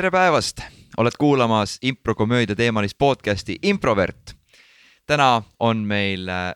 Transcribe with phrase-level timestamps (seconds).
[0.00, 0.60] tere päevast,
[0.96, 4.32] oled kuulamas improkomöödia teemalist podcasti Improvert.
[5.06, 6.54] täna on meil äh,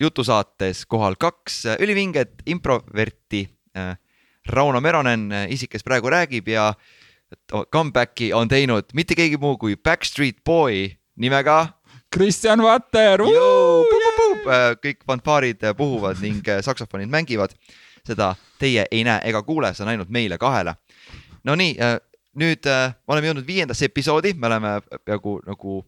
[0.00, 3.48] jutusaates kohal kaks äh, ülivinget improverti.
[4.48, 6.74] Rauno Meronen, isik, kes praegu räägib ja
[7.72, 11.68] comeback'i on teinud mitte keegi muu kui Backstreet Boy nimega.
[12.10, 13.24] Kristjan Vatter.
[14.82, 17.56] kõik fanfaarid puhuvad ning saksofonid mängivad.
[18.04, 20.74] seda teie ei näe ega kuule, see on ainult meile kahele.
[21.44, 21.76] Nonii
[22.38, 25.80] nüüd äh, oleme jõudnud viiendasse episoodi, me oleme peaaegu nagu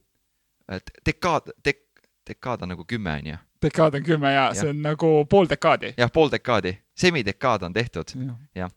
[1.07, 1.87] dekaad, dek-,
[2.29, 3.39] dekaad on nagu kümme, on ju.
[3.63, 5.95] dekaad on kümme ja, ja see on nagu pool dekaadi.
[5.99, 8.69] jah, pool dekaadi, semidekaad on tehtud ja, ja.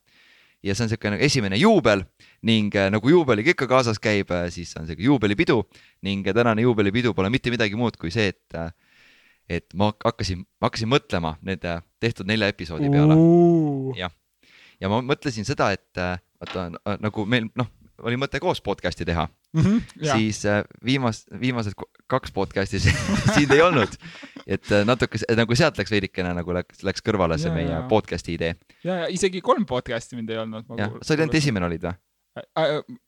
[0.64, 2.04] see on niisugune nagu esimene juubel
[2.42, 5.62] ning äh, nagu juubeliga ikka kaasas käib, äh, siis on sihuke juubelipidu
[6.04, 8.72] ning tänane juubelipidu pole mitte midagi muud kui see, et äh,
[9.50, 13.18] et ma hakkasin, hakkasin mõtlema nende tehtud nelja episoodi peale.
[14.00, 14.14] jah,
[14.80, 16.00] ja ma mõtlesin seda, et
[16.44, 17.70] vaata äh, nagu meil noh,
[18.04, 21.78] oli mõte koos podcast'i teha mm, -hmm, siis äh, viimast, viimased
[22.12, 23.96] kaks podcast'i sind ei olnud.
[24.48, 27.84] et äh, natuke nagu sealt läks veidikene nagu läks, läks kõrvale see ja, meie ja.
[27.90, 28.56] podcast'i idee.
[28.84, 30.68] ja, ja isegi kolm podcast'i mind ei olnud.
[31.02, 32.00] sa olid ainult esimene olid või?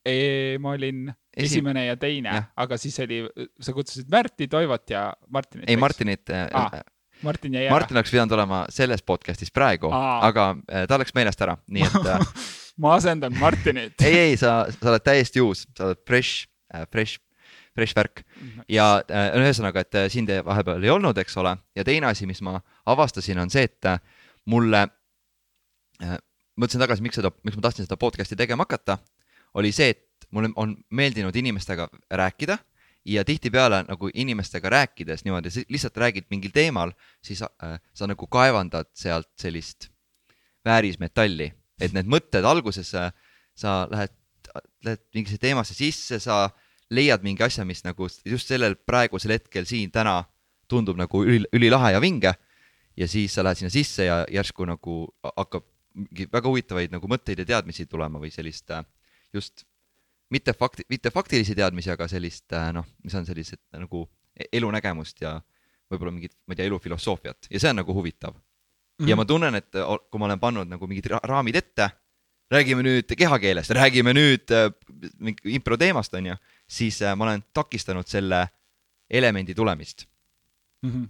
[0.06, 1.56] Ei, ma olin Esi...
[1.56, 3.24] esimene ja teine, aga siis oli,
[3.60, 5.70] sa kutsusid Märti, Toivot ja Martinit.
[5.70, 6.76] ei, Martinit ah,
[7.26, 7.74] Martin jäi ära.
[7.74, 10.52] Martin oleks pidanud olema selles podcast'is praegu, aga
[10.86, 11.98] ta läks meelest ära, nii et
[12.78, 14.02] ma asendan Martinit.
[14.02, 17.22] Ei, ei, sa, sa oled täiesti uus, sa oled fresh äh,, fresh,
[17.76, 18.24] fresh värk.
[18.72, 22.44] Ja äh, ühesõnaga, et äh, sind vahepeal ei olnud, eks ole, ja teine asi, mis
[22.46, 22.60] ma
[22.92, 24.00] avastasin, on see, et äh,
[24.52, 24.86] mulle
[26.04, 26.18] äh,,
[26.60, 29.00] mõtlesin tagasi, miks seda, miks ma tahtsin seda podcast'i tegema hakata,
[29.56, 32.58] oli see, et mulle on meeldinud inimestega rääkida
[33.06, 36.92] ja tihtipeale nagu inimestega rääkides niimoodi, lihtsalt räägid mingil teemal,
[37.24, 39.92] siis äh, sa nagu kaevandad sealt sellist
[40.66, 43.10] väärismetalli et need mõtted alguses sa,
[43.58, 44.14] sa lähed,
[44.86, 46.50] lähed mingisse teemasse sisse, sa
[46.94, 50.22] leiad mingi asja, mis nagu just sellel praegusel hetkel siin täna
[50.70, 52.34] tundub nagu üli, ülilahe ja vinge.
[52.96, 54.94] ja siis sa lähed sinna sisse ja järsku nagu
[55.24, 55.66] hakkab
[55.96, 58.86] mingi väga huvitavaid nagu mõtteid ja teadmisi tulema või sellist äh,
[59.34, 59.66] just
[60.32, 64.06] mitte fakti, mitte faktilisi teadmisi, aga sellist äh, noh, mis on sellised nagu
[64.36, 65.38] e-, elunägemust ja
[65.92, 68.36] võib-olla mingit, ma ei tea, elufilosoofiat ja see on nagu huvitav
[69.00, 69.08] mm.
[69.08, 71.90] ja ma tunnen, et kui ma olen pannud nagu mingid raamid ette,
[72.52, 74.70] räägime nüüd kehakeelest, räägime nüüd äh,
[75.44, 76.36] impro teemast, on ju,
[76.68, 78.48] siis äh, ma olen takistanud selle
[79.10, 80.08] elemendi tulemist.
[80.86, 81.08] -hmm..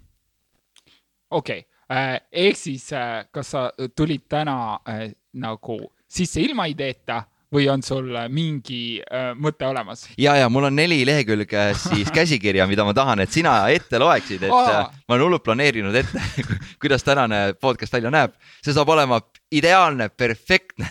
[1.30, 1.66] okei.
[1.90, 7.22] Äh,, ehk siis äh, kas sa tulid täna äh, nagu sisse ilma ideeta
[7.52, 10.06] või on sul äh, mingi äh, mõte olemas?
[10.18, 14.46] ja, ja mul on neli lehekülge siis käsikirja, mida ma tahan, et sina ette loeksid,
[14.48, 14.80] et Aa.
[14.80, 16.22] äh, ma olen hullult planeerinud ette
[16.82, 18.34] kuidas tänane podcast välja näeb.
[18.64, 19.20] see saab olema
[19.52, 20.88] ideaalne, perfektne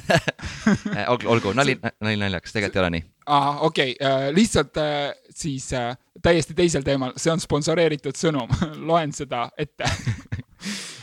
[1.12, 3.06] olgu, olgu, nali, nali naljaks, tegelikult ei ole nii.
[3.26, 4.08] aa, okei okay.
[4.08, 5.92] äh,, lihtsalt äh, siis äh,
[6.24, 8.52] täiesti teisel teemal, see on sponsoreeritud sõnum
[8.90, 9.92] loen seda ette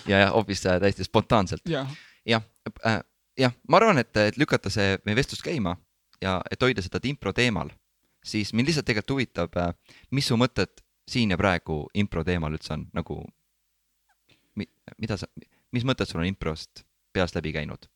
[0.09, 1.87] ja, ja hoopis äh, täiesti spontaanselt ja..
[2.27, 2.43] jah
[2.87, 3.01] äh,,
[3.39, 5.77] jah, ma arvan, et, et lükata see meie vestlus käima
[6.23, 7.73] ja et hoida seda impro teemal,
[8.25, 9.73] siis mind lihtsalt tegelikult huvitab, äh,
[10.11, 13.19] mis su mõtted siin ja praegu impro teemal üldse on nagu
[14.59, 14.69] mi,,
[15.03, 15.29] mida sa,
[15.75, 17.89] mis mõtted sul on improst peast läbi käinud?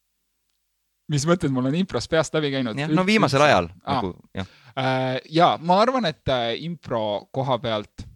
[1.12, 2.80] mis mõtted mul on improst peast läbi käinud?
[2.91, 3.94] no viimasel ajal ah.
[3.94, 5.20] nagu jah äh,.
[5.30, 8.06] ja ma arvan, et äh, impro koha pealt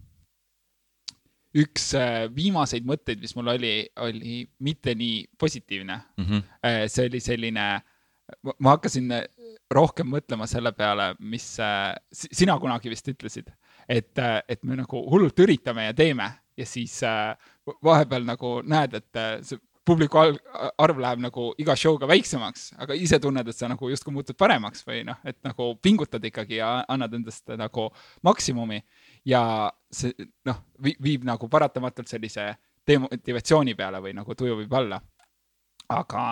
[1.59, 3.75] üks äh, viimaseid mõtteid, mis mul oli,
[4.05, 6.25] oli mitte nii positiivne mm.
[6.25, 6.87] -hmm.
[6.87, 7.66] see oli selline,
[8.59, 9.11] ma hakkasin
[9.71, 11.47] rohkem mõtlema selle peale, mis
[12.12, 13.50] sina kunagi vist ütlesid,
[13.89, 14.19] et,
[14.49, 17.00] et me nagu hullult üritame ja teeme ja siis
[17.83, 19.59] vahepeal nagu näed, et see
[19.91, 20.21] publiku
[20.78, 24.84] arv läheb nagu iga show'ga väiksemaks, aga ise tunned, et sa nagu justkui muutud paremaks
[24.87, 27.89] või noh, et nagu pingutad ikkagi ja annad endast nagu
[28.27, 28.81] maksimumi
[29.25, 30.14] ja see
[30.48, 32.54] noh, viib nagu paratamatult sellise
[32.86, 35.00] demotivatsiooni peale või nagu tuju viib alla.
[35.91, 36.24] aga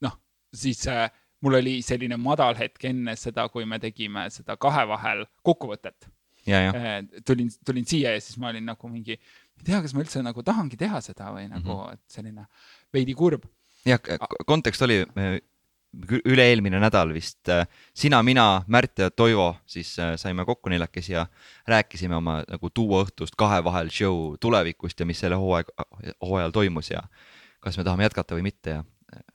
[0.00, 0.18] noh,
[0.54, 1.10] siis äh,
[1.44, 6.08] mul oli selline madal hetk enne seda, kui me tegime seda kahe vahel kokkuvõtet.
[6.46, 10.04] Äh, tulin, tulin siia ja siis ma olin nagu mingi, ma ei tea, kas ma
[10.04, 11.92] üldse nagu tahangi teha seda või nagu mm, -hmm.
[11.92, 12.46] et selline
[12.94, 13.44] veidi kurb.
[13.86, 14.00] jah,
[14.46, 15.04] kontekst oli
[16.24, 21.26] üle-eelmine nädal vist, äh, sina, mina, Märt ja Toivo siis äh, saime kokku neljakesi ja
[21.68, 25.72] rääkisime oma nagu duo õhtust kahe vahel show tulevikust ja mis selle hooaeg,
[26.22, 27.02] hooajal toimus ja
[27.60, 28.84] kas me tahame jätkata või mitte ja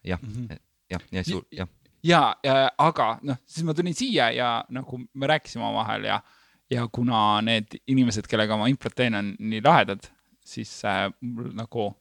[0.03, 0.59] jah mm -hmm.,
[0.89, 1.67] jah, ja suur, jah.
[2.03, 6.21] ja, ja, aga noh, siis ma tulin siia ja nagu me rääkisime omavahel ja,
[6.69, 10.05] ja kuna need inimesed, kellega ma improt teen, on nii lahedad,
[10.45, 11.91] siis äh, mul nagu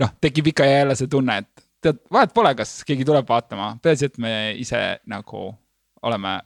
[0.00, 3.72] noh, tekib ikka ja jälle see tunne, et tead, vahet pole, kas keegi tuleb vaatama,
[3.82, 4.80] peaasi, et me ise
[5.10, 5.48] nagu
[6.02, 6.38] oleme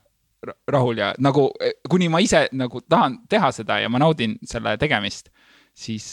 [0.69, 1.47] rahul ja nagu
[1.89, 5.31] kuni ma ise nagu tahan teha seda ja ma naudin selle tegemist,
[5.73, 6.07] siis,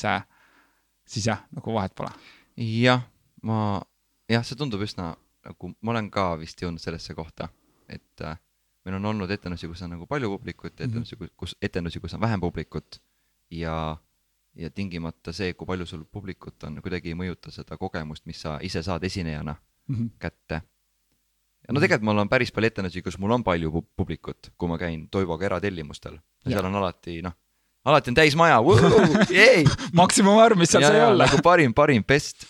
[1.04, 2.12] siis jah, nagu vahet pole.
[2.56, 3.02] jah,
[3.42, 3.82] ma,
[4.30, 5.12] jah, see tundub üsna
[5.44, 7.48] nagu, ma olen ka vist jõudnud sellesse kohta,
[7.90, 8.38] et äh,
[8.86, 10.88] meil on olnud etendusi, kus on nagu palju publikut, mhm.
[10.88, 11.36] etendusi mm, -hmm.
[11.36, 13.00] kus, etendusi, kus on vähem publikut
[13.50, 13.96] ja,
[14.54, 18.58] ja tingimata see, kui palju sul publikut on, kuidagi ei mõjuta seda kogemust, mis sa
[18.62, 20.10] ise saad esinejana mm -hmm.
[20.18, 20.62] kätte
[21.62, 24.78] ja no tegelikult mul on päris palju etendusi, kus mul on palju publikut, kui ma
[24.78, 27.36] käin Toivoga eratellimustel ja seal on alati noh,
[27.84, 28.58] alati on täis maja
[30.00, 31.26] maksimumarv, mis seal sai olla.
[31.26, 32.46] nagu parim, parim best.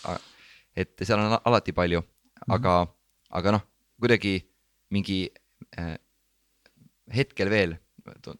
[0.75, 2.01] et seal on alati palju,
[2.47, 2.95] aga mm, -hmm.
[3.29, 3.63] aga noh,
[3.99, 4.49] kuidagi
[4.89, 5.29] mingi
[5.77, 5.95] äh,
[7.13, 7.77] hetkel veel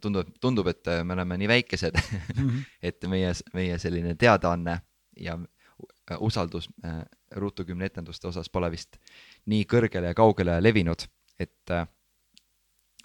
[0.02, 2.64] tundub, tundub, et me oleme nii väikesed mm, -hmm.
[2.90, 4.82] et meie, meie selline teadaanne
[5.18, 5.38] ja
[6.20, 7.02] usaldus äh,
[7.36, 8.98] Ruutu kümne etenduste osas pole vist
[9.46, 11.06] nii kõrgele ja kaugele levinud,
[11.40, 11.72] et,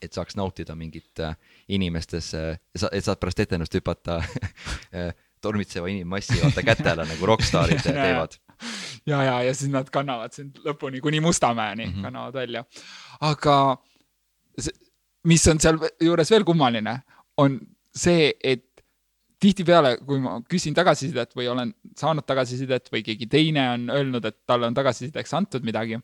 [0.03, 1.37] et saaks nautida mingit äh,
[1.69, 2.59] inimestes, äh,
[2.93, 4.19] et saad pärast etendust hüpata
[4.99, 8.37] äh, tormitseva inimmassi vaata käte alla nagu rokkstaarid teevad.
[9.07, 12.03] ja, ja, ja siis nad kannavad sind lõpuni kuni Mustamäeni mm -hmm.
[12.03, 12.65] kannavad välja.
[13.21, 13.79] aga
[14.59, 14.75] see,
[15.27, 16.95] mis on sealjuures veel kummaline,
[17.39, 17.59] on
[17.95, 18.65] see, et
[19.43, 24.39] tihtipeale, kui ma küsin tagasisidet või olen saanud tagasisidet või keegi teine on öelnud, et
[24.47, 25.99] talle on tagasisideks antud midagi,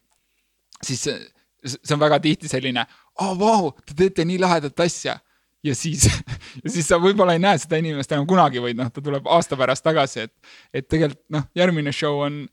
[0.82, 2.84] siis see on väga tihti selline,
[3.24, 5.18] oo vau, te teete nii lahedat asja.
[5.64, 6.04] ja siis,
[6.64, 9.56] ja siis sa võib-olla ei näe seda inimest enam kunagi, vaid noh, ta tuleb aasta
[9.56, 10.34] pärast tagasi, et,
[10.74, 12.44] et tegelikult noh, järgmine show on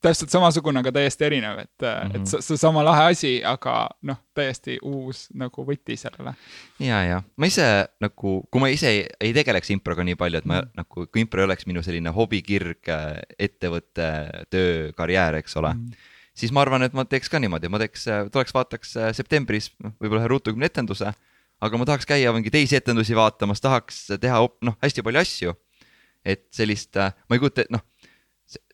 [0.00, 2.16] täpselt samasugune, aga täiesti erinev, et mm, -hmm.
[2.16, 6.34] et see, see sama lahe asi, aga noh, täiesti uus nagu võti sellele.
[6.80, 7.66] ja, ja ma ise
[8.00, 10.76] nagu, kui ma ise ei, ei tegeleks improga nii palju, et ma mm -hmm.
[10.82, 12.92] nagu, kui impro oleks minu selline hobikirg,
[13.38, 14.08] ettevõte,
[14.50, 15.84] töö, karjäär, eks ole mm.
[15.86, 16.08] -hmm
[16.40, 19.94] siis ma arvan, et ma teeks ka niimoodi, ma teeks, tuleks vaataks äh, septembris noh,
[20.00, 21.12] võib-olla ühe ruutukümne etenduse,
[21.60, 25.56] aga ma tahaks käia mingi teisi etendusi vaatamas, tahaks teha noh, hästi palju asju.
[26.24, 27.80] et sellist, äh, ma ei kujuta, noh,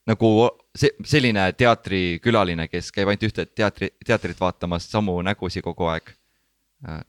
[0.07, 0.29] nagu
[0.77, 6.13] see, selline teatrikülaline, kes käib ainult ühte teatri, teatrit vaatamas, samu nägusid kogu aeg.
[6.89, 7.03] Äh,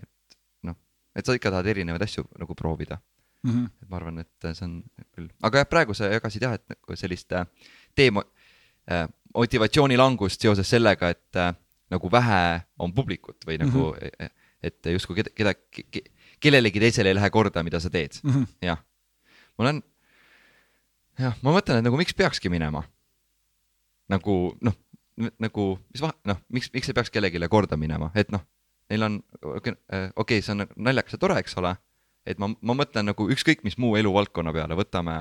[0.00, 0.76] et noh,
[1.14, 2.98] et sa ikka tahad erinevaid asju nagu proovida
[3.42, 3.50] mm.
[3.50, 3.70] -hmm.
[3.82, 4.76] et ma arvan, et see on
[5.14, 7.32] küll, aga jah, praegu sa jagasid jah, et nagu sellist
[7.96, 8.26] teemo-
[8.90, 11.54] äh,, motivatsioonilangust seoses sellega, et äh,
[11.90, 14.30] nagu vähe on publikut või nagu mm, -hmm.
[14.62, 15.54] et justkui keda, keda,
[16.40, 18.78] kellelegi teisele ei lähe korda, mida sa teed mm -hmm., jah.
[19.58, 19.82] ma olen,
[21.20, 22.84] jah, ma mõtlen, et nagu miks peakski minema.
[24.10, 24.74] nagu noh,
[25.38, 28.42] nagu mis vahe, noh, miks, miks ei peaks kellelegi korda minema, et noh,
[28.90, 29.76] neil on, okei
[30.16, 31.76] okay,, see on naljakas ja tore, eks ole,
[32.26, 35.20] et ma, ma mõtlen nagu ükskõik mis muu eluvaldkonna peale, võtame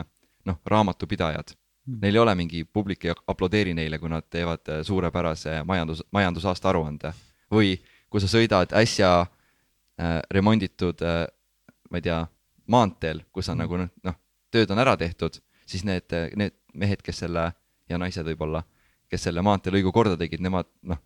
[0.49, 1.53] noh, raamatupidajad
[1.89, 1.97] Mm.
[2.01, 6.69] Neil ei ole mingi publik ei aplodeeri neile, kui nad teevad äh, suurepärase majandus, majandusaasta
[6.69, 7.13] aruande.
[7.51, 7.79] või
[8.09, 11.25] kui sa sõidad äsja äh, remonditud äh,,
[11.89, 12.19] ma ei tea,
[12.69, 13.63] maanteel, kus on mm.
[13.63, 14.17] nagu noh,
[14.53, 17.49] tööd on ära tehtud, siis need, need mehed, kes selle
[17.89, 18.63] ja naised võib-olla,
[19.09, 20.99] kes selle maanteelõigu korda tegid, nemad noh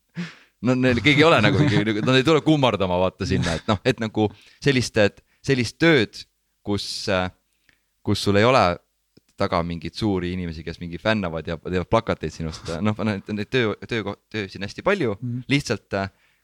[0.66, 4.00] no neil keegi ei ole nagu, nad ei tule kummardama vaata sinna, et noh, et
[4.02, 4.28] nagu
[4.64, 4.98] sellist,
[5.44, 6.24] sellist tööd,
[6.66, 6.88] kus,
[8.06, 8.64] kus sul ei ole
[9.36, 14.16] taga mingeid suuri inimesi, kes mingi fännavad ja teevad plakateid sinust, noh, neid töö, töö,
[14.32, 15.44] töö siin hästi palju mm, -hmm.
[15.52, 15.98] lihtsalt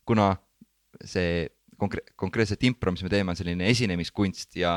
[0.04, 0.34] kuna
[1.04, 1.46] see
[1.80, 4.76] konkre-, konkreetselt impro, mis me teeme, on selline esinemiskunst ja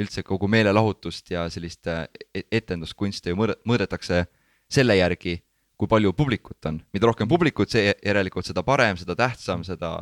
[0.00, 4.24] üldse kogu meelelahutust ja sellist äh, e-, etenduskunsti ju mõõde-, mõõdetakse
[4.72, 5.38] selle järgi,
[5.76, 9.92] kui palju publikut on, mida rohkem publikut, see järelikult seda parem, seda tähtsam, seda,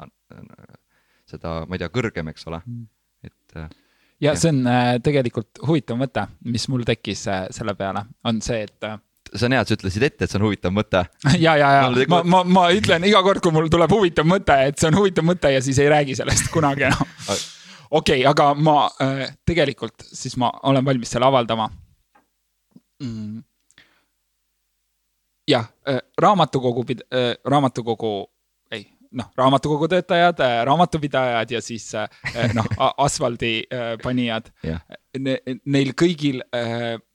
[1.30, 2.84] seda, ma ei tea, kõrgem, eks ole, mhm.
[3.30, 3.72] et äh,
[4.24, 8.94] ja see on äh, tegelikult huvitav mõte, mis mul tekkis selle peale, on see, et
[9.34, 11.02] see on hea, et sa ütlesid ette, et see on huvitav mõte.
[11.44, 14.80] ja, ja, ja ma, ma, ma ütlen iga kord, kui mul tuleb huvitav mõte, et
[14.80, 17.14] see on huvitav mõte ja siis ei räägi sellest kunagi enam.
[17.94, 21.70] okei, aga ma äh, tegelikult siis ma olen valmis selle avaldama.
[23.02, 23.42] Mm..
[25.50, 28.14] jah äh,, raamatukogu, äh, raamatukogu
[29.14, 34.82] noh, raamatukogu töötajad, äh, raamatupidajad ja siis äh, äh, noh, asfaldipanijad yeah..
[35.18, 35.36] Ne,
[35.70, 36.40] neil kõigil,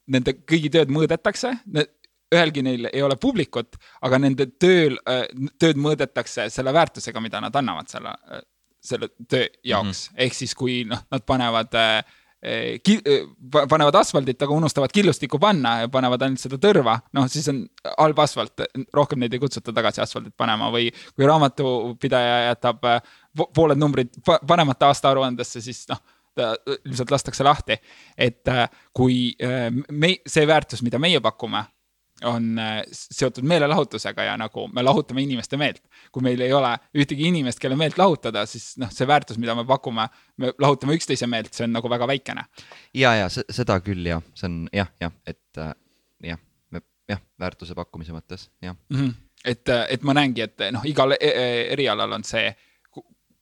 [0.08, 1.50] nende kõigi tööd mõõdetakse,
[2.32, 3.76] ühelgi neil ei ole publikut,
[4.08, 4.96] aga nende tööl,
[5.60, 8.14] tööd mõõdetakse selle väärtusega, mida nad annavad selle,
[8.82, 10.16] selle töö jaoks mm.
[10.16, 10.24] -hmm.
[10.26, 12.04] ehk siis, kui noh, nad panevad äh,
[12.40, 13.26] Eh, ki-, eh,
[13.68, 17.66] panevad asfaldit, aga unustavad killustikku panna ja panevad ainult seda tõrva, noh, siis on
[17.98, 18.64] halb asfalt,
[18.96, 23.02] rohkem neid ei kutsuta tagasi asfaldit panema või kui raamatupidaja jätab eh,
[23.44, 26.00] pooled numbrid panemata aastaaruandesse, siis noh,
[26.40, 27.76] ta lihtsalt lastakse lahti.
[28.16, 28.48] et
[28.96, 29.34] kui
[29.92, 31.66] me, see väärtus, mida meie pakume,
[32.24, 35.82] on äh, seotud meelelahutusega ja nagu me lahutame inimeste meelt.
[36.12, 39.66] kui meil ei ole ühtegi inimest, kelle meelt lahutada, siis noh, see väärtus, mida me
[39.68, 40.08] pakume,
[40.38, 42.46] me lahutame üksteise meelt, see on nagu väga väikene.
[42.94, 45.74] ja, ja seda küll jah, see on jah, jah, et äh,
[46.32, 46.42] jah,
[47.10, 48.98] jah, väärtuse pakkumise mõttes jah mm.
[48.98, 49.14] -hmm.
[49.46, 52.50] et, et ma näengi, et noh, igal e-, e erialal on see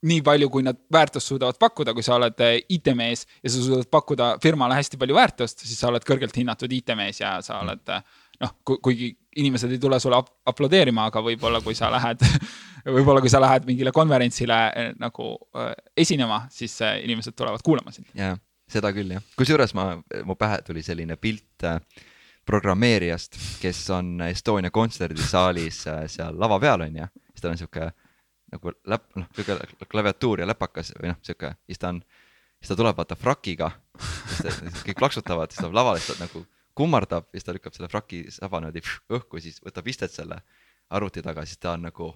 [0.05, 3.89] nii palju, kui nad väärtust suudavad pakkuda, kui sa oled äh, IT-mees ja sa suudad
[3.91, 8.03] pakkuda firmale hästi palju väärtust, siis sa oled kõrgelt hinnatud IT-mees ja sa oled äh,
[8.44, 12.24] noh, kuigi inimesed ei tule sulle aplodeerima, aga võib-olla kui sa lähed
[12.98, 15.34] võib-olla kui sa lähed mingile konverentsile äh, nagu
[15.98, 18.10] esinema, siis inimesed tulevad kuulama sind.
[18.17, 18.36] jaa,
[18.70, 19.89] seda küll jah, kusjuures ma,
[20.25, 21.67] mu pähe tuli selline pilt
[22.48, 25.82] programmeerijast, kes on Estonia kontserdisaalis
[26.13, 27.89] seal lava peal on ju, siis tal on sihuke
[28.53, 32.00] nagu läp-, noh, sihuke klaviatuur ja läpakas või noh, sihuke, siis ta on,
[32.62, 33.72] siis ta tuleb vaata frakiga,
[34.86, 36.46] kõik plaksutavad, siis ta lavale, siis ta nagu
[36.77, 38.84] kummardab, siis ta lükkab selle fraki saba niimoodi
[39.17, 40.39] õhku, siis võtab istet selle
[40.93, 42.12] arvuti taga, siis ta on nagu.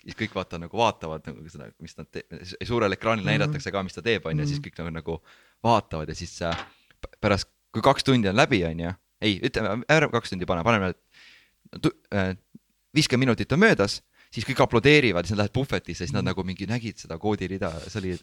[0.00, 2.26] siis kõik vaata nagu vaatavad nagu seda, mis nad te-,
[2.66, 3.30] suurel ekraanil mhm.
[3.30, 5.18] näidatakse ka, mis ta teeb, on ju, siis kõik nagu, nagu
[5.64, 6.66] vaatavad ja siis äh,
[7.20, 10.94] pärast, kui kaks tundi on läbi, on ju, ei, ütleme, ära kaks tundi pane, paneme
[12.16, 12.32] äh,
[12.96, 14.00] viiskümmend minutit on möödas,
[14.34, 16.30] siis kõik aplodeerivad, siis nad lähevad puhvetisse, siis nad mm.
[16.32, 18.16] nagu mingi nägid seda koodirida, see oli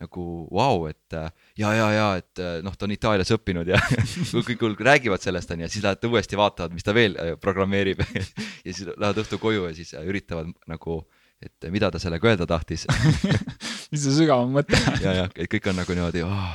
[0.00, 1.16] nagu vau wow,, et
[1.58, 3.80] ja, ja, ja et noh, ta on Itaalias õppinud ja
[4.48, 8.86] kõik räägivad sellest onju, siis lähevad uuesti vaatavad, mis ta veel äh, programmeerib ja siis
[8.88, 11.02] lähevad õhtul koju ja siis äh, üritavad nagu,
[11.42, 12.86] et mida ta sellega öelda tahtis
[13.92, 14.80] mis see sügavam mõte?
[15.04, 16.50] Ja, ja, et kõik on nagu niimoodi oh,,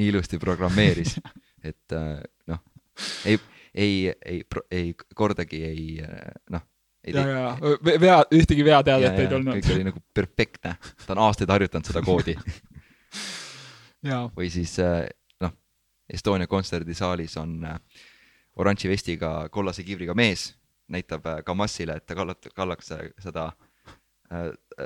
[0.00, 1.18] nii ilusti programmeeris,
[1.60, 2.16] et äh,
[2.48, 2.64] noh,
[3.28, 3.36] ei,
[3.74, 3.94] ei,
[4.24, 5.86] ei, ei kordagi ei
[6.50, 6.64] noh
[7.08, 7.44] ja, ja
[8.00, 9.56] vea, ühtegi veateadet ei tulnud.
[9.56, 10.74] kõik oli nagu perfektne,
[11.06, 12.36] ta on aastaid harjutanud seda koodi
[14.36, 15.04] või siis äh,
[15.42, 15.54] noh,
[16.10, 17.80] Estonia kontserdisaalis on äh,
[18.60, 20.50] oranži vestiga, kollase kiivriga mees,
[20.90, 23.50] näitab äh, Kamassile, et ta kallat-, kallaks seda,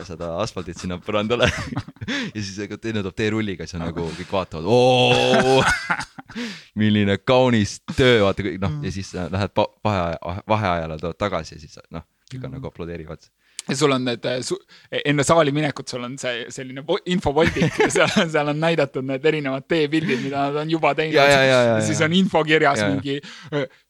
[0.08, 1.50] seda asfaldit sinna põrandale
[2.34, 5.62] ja siis teine tuleb teerulliga, siis on nagu kõik vaatavad, oo,
[6.80, 9.52] milline kaunis töö, vaata kõik noh, ja siis lähed
[9.84, 10.06] vahe,
[10.48, 13.28] vaheajale, tuled tagasi ja siis noh, kõik on nagu aplodeerivad
[13.68, 14.26] ja sul on need,
[15.04, 17.78] enne saali minekut sul on see selline infovoldik.
[17.80, 21.16] Ja seal, seal on näidatud need erinevad teepildid, mida nad on juba teinud.
[21.16, 21.80] ja, ja, ja, ja, ja.
[21.86, 23.18] siis on info kirjas ja, mingi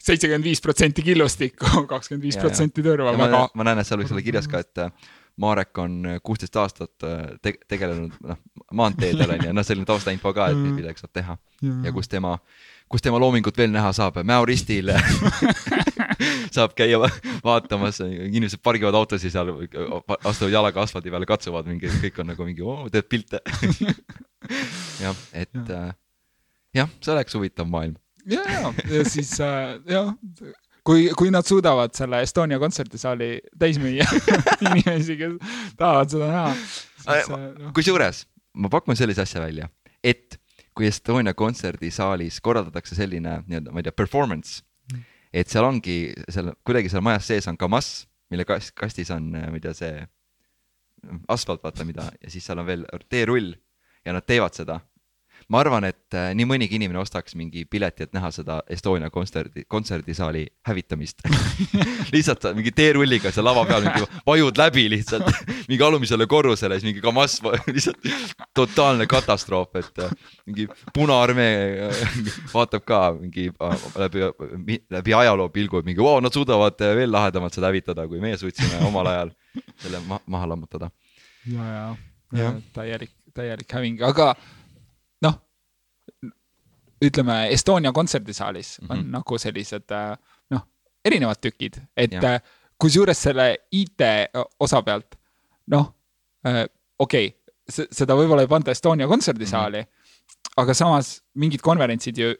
[0.02, 3.16] seitsekümmend viis protsenti killustikku, kakskümmend viis protsenti tõrva.
[3.19, 3.45] Väga...
[3.54, 5.12] ma näen, et seal võiks olla kirjas ka, et äh,
[5.43, 8.38] Marek on kuusteist aastat äh, te tegelenud noh,
[8.78, 11.38] maanteedel on ju, noh, selline taustainfo ka, et midagi saab teha.
[11.64, 12.37] Ja, ja kus tema,
[12.90, 14.95] kus tema loomingut veel näha saab, Mäo-Ristil
[16.56, 17.00] saab käia
[17.44, 19.52] vaatamas, inimesed pargivad autosid seal,
[20.25, 23.40] astuvad jalaga asfaldi peale, katsuvad mingi, kõik on nagu mingi, teed pilte
[25.04, 25.80] jah, et ja.
[25.80, 25.94] äh,
[26.83, 27.97] jah, see oleks huvitav maailm.
[28.26, 30.12] ja, ja, ja siis äh, jah,
[30.85, 34.06] kui, kui nad suudavad selle Estonia kontserdisaali täis müüa
[34.68, 35.37] inimesi, kes
[35.80, 36.54] tahavad seda näha.
[37.04, 37.75] Äh, no.
[37.76, 39.68] kusjuures ma pakun sellise asja välja,
[40.04, 40.38] et
[40.75, 44.62] kui Estonia kontserdisaalis korraldatakse selline nii-öelda, ma ei tea, performance
[45.35, 45.99] et seal ongi
[46.31, 49.95] seal kuidagi seal majas sees on kamass, mille kast, kastis on, ei tea, see
[51.29, 53.53] asfalt, vaata mida, ja siis seal on veel teerull
[54.05, 54.79] ja nad teevad seda
[55.52, 59.64] ma arvan, et äh, nii mõnigi inimene ostaks mingi pileti, et näha seda Estonia kontserdi,
[59.68, 61.24] kontserdisaali hävitamist.
[62.14, 65.28] Lihtsalt mingi teerulliga seal lava peal mingi vajud läbi lihtsalt.
[65.68, 67.38] Mingi alumisele korrusele, siis mingi kamass,
[67.74, 68.04] lihtsalt
[68.56, 70.10] totaalne katastroof, et äh,
[70.48, 71.54] mingi Punaarmee
[71.88, 72.02] äh,
[72.52, 73.46] vaatab ka mingi
[73.96, 78.36] läbi, läbi ajaloo pilgu, et mingi vau, nad suudavad veel lahedamalt seda hävitada, kui meie
[78.40, 79.32] suutsime omal ajal
[79.80, 80.90] selle ma maha lammutada.
[81.48, 81.88] ja, ja,
[82.38, 84.34] ja täielik, täielik häving, aga
[87.11, 89.11] ütleme, Estonia kontserdisaalis on mm -hmm.
[89.18, 90.16] nagu sellised äh,
[90.50, 90.66] noh,
[91.04, 92.40] erinevad tükid, et äh,
[92.78, 94.00] kusjuures selle IT
[94.61, 95.16] osa pealt,
[95.66, 95.92] noh
[96.46, 96.64] äh,,
[96.99, 100.50] okei okay,, seda võib-olla ei panda Estonia kontserdisaali mm, -hmm.
[100.56, 102.34] aga samas mingid konverentsid ju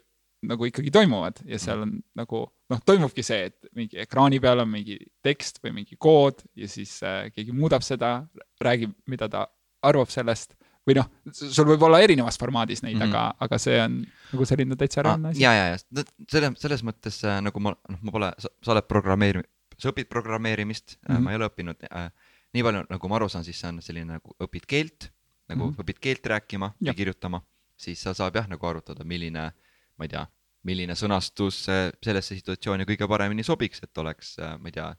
[0.49, 4.71] nagu ikkagi toimuvad ja seal on nagu noh, toimubki see, et mingi ekraani peal on
[4.71, 8.27] mingi tekst või mingi kood ja siis äh, keegi muudab seda,
[8.61, 9.47] räägib, mida ta
[9.85, 10.55] arvab sellest
[10.85, 13.15] või noh, sul võib olla erinevas formaadis neid mm, -hmm.
[13.15, 15.43] aga, aga see on nagu selline täitsa ah, reaalne asi.
[15.43, 19.45] ja, ja, ja selle, selles mõttes äh, nagu ma, noh, ma pole, sa oled programmeeri-,
[19.79, 21.25] sa õpid programmeerimist mm, -hmm.
[21.25, 22.09] ma ei ole õppinud äh,
[22.55, 25.11] nii palju, nagu ma aru saan, siis see on selline nagu õpid keelt,
[25.49, 25.85] nagu mm -hmm.
[25.85, 27.41] õpid keelt rääkima ja, ja kirjutama,
[27.77, 29.53] siis sa saab jah nagu arutada, milline,
[29.97, 30.27] ma ei tea,
[30.65, 34.95] milline sõnastus sellesse situatsiooni kõige paremini sobiks, et oleks, ma ei tea,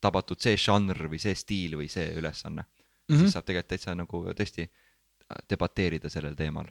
[0.00, 2.64] tabatud see žanr või see stiil või see ülesanne
[3.10, 3.20] mm, -hmm.
[3.20, 4.68] siis saab tegelikult täitsa nagu tõesti
[5.50, 6.66] debateerida sellel teemal.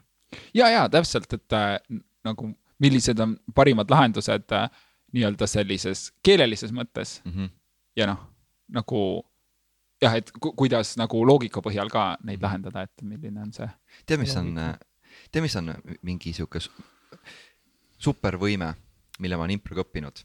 [0.54, 1.80] ja, ja täpselt, et äh,
[2.24, 4.70] nagu millised on parimad lahendused äh,
[5.12, 7.32] nii-öelda sellises keelelises mõttes mm.
[7.32, 7.50] -hmm.
[7.96, 8.20] ja noh,
[8.68, 9.26] nagu
[10.02, 13.70] jah, et ku kuidas nagu loogika põhjal ka neid lahendada, et milline on see.
[14.06, 14.54] tead, mis on,
[15.32, 16.60] tead, mis on mingi sihuke
[18.00, 18.74] supervõime,
[19.20, 20.24] mille ma olen improga õppinud?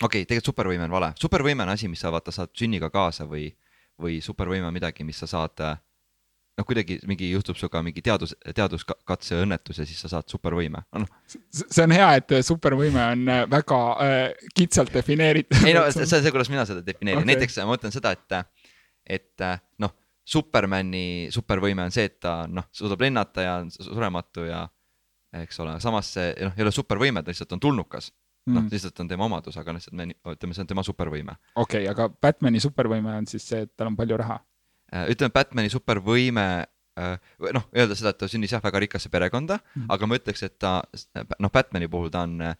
[0.00, 3.26] okei okay,, tegelikult supervõime on vale, supervõime on asi, mis sa vaata saad sünniga kaasa
[3.28, 3.50] või,
[4.00, 5.62] või supervõime on midagi, mis sa saad
[6.60, 11.06] noh, kuidagi mingi juhtub sinuga mingi teadus, teaduskatse õnnetus ja siis sa saad supervõime no..
[11.28, 15.56] see on hea, et supervõime on äh, väga äh, kitsalt defineeritud.
[15.64, 18.38] ei no see on see, kuidas mina seda defineerin okay., näiteks ma mõtlen seda, et,
[19.18, 19.96] et äh, noh,
[20.30, 24.60] Supermani supervõime on see, et ta noh, suudab lennata ja on surematu ja
[25.40, 28.12] eks ole, samas see noh, ei ole supervõime, ta lihtsalt on tulnukas
[28.46, 31.36] noh mm., lihtsalt on tema omadus, aga lihtsalt me ütleme, see on tema supervõime.
[31.54, 34.40] okei okay,, aga Batman'i supervõime on siis see, et tal on palju raha
[34.90, 36.44] Äh, ütleme, Batman'i supervõime
[36.98, 39.90] äh, noh, öelda seda, et ta sündis jah, väga rikkasse perekonda mm, -hmm.
[39.94, 40.80] aga ma ütleks, et ta
[41.38, 42.56] noh, Batman'i puhul ta on äh,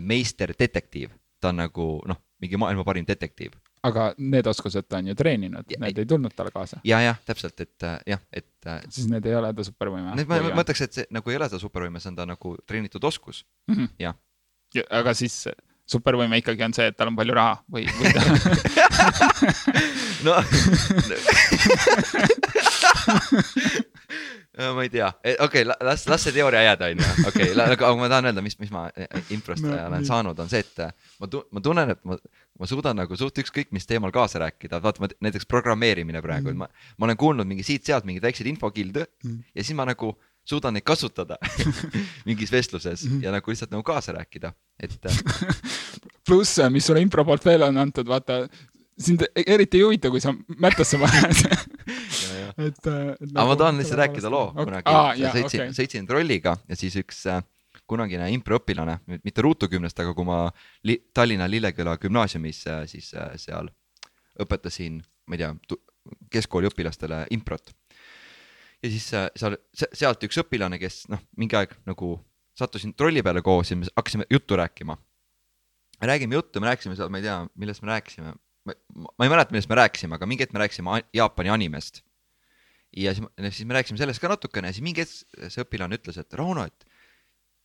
[0.00, 1.10] meisterdetektiiv,
[1.42, 3.58] ta on nagu noh, mingi maailma parim detektiiv.
[3.82, 6.78] aga need oskused ta on ju treeninud, need ei tulnud talle kaasa.
[6.84, 8.46] ja, jah, täpselt, et jah, et.
[8.88, 10.14] siis need ei ole ta supervõime.
[10.14, 13.04] ma, ma mõtleks, et see nagu ei ole ta supervõime, see on ta nagu treenitud
[13.04, 13.88] oskus mm, -hmm.
[13.98, 14.14] jah ja,.
[14.90, 15.48] Aga siis
[15.86, 18.20] supervõime ikkagi on see, et tal on palju raha või, või ta
[24.56, 27.90] no ma ei tea, okei okay,, las, las see teooria jääda, onju, okei okay,, aga
[27.98, 28.86] ma tahan öelda, mis, mis ma
[29.34, 30.08] improst no, olen nii.
[30.08, 30.82] saanud, on see, et
[31.20, 32.18] ma tu-, ma tunnen, et ma,
[32.60, 36.64] ma suudan nagu suht ükskõik mis teemal kaasa rääkida, vaata ma näiteks programmeerimine praegu mm.,
[36.64, 39.42] ma, ma olen kuulnud mingi siit-sealt mingeid väikseid infokilde mm.
[39.54, 40.14] ja siis ma nagu
[40.46, 41.38] suudan neid kasutada
[42.28, 43.24] mingis vestluses mm -hmm.
[43.24, 44.98] ja nagu lihtsalt nagu kaasa rääkida, et
[46.26, 48.46] pluss, mis sulle impro poolt veel on antud, vaata,
[48.98, 51.36] sind eriti ei huvita, kui sa mättasse paned
[52.68, 53.32] et, äh, et.
[53.34, 54.64] aga ma tahan lihtsalt rääkida loo okay.
[54.64, 57.42] kunagi ah,, sõitsin okay., sõitsin trolliga ja siis üks äh,
[57.86, 60.46] kunagine improõpilane, mitte Ruutu kümnest, aga kui ma
[60.88, 63.70] li Tallinna Lilleküla gümnaasiumis äh, siis äh, seal
[64.42, 65.52] õpetasin, ma ei tea,
[66.32, 67.72] keskkooli õpilastele improt
[68.86, 72.16] ja siis seal, sealt üks õpilane, kes noh, mingi aeg nagu
[72.56, 74.96] sattusin trolli peale koos ja me hakkasime juttu rääkima.
[76.02, 78.34] räägime juttu, me rääkisime seal, ma ei tea, millest me rääkisime,
[78.66, 82.02] ma ei mäleta, millest me rääkisime, aga mingi hetk me rääkisime Jaapani animest.
[82.96, 86.20] ja siis, siis me rääkisime sellest ka natukene ja siis mingi hetk see õpilane ütles,
[86.20, 86.86] et Rauno, et,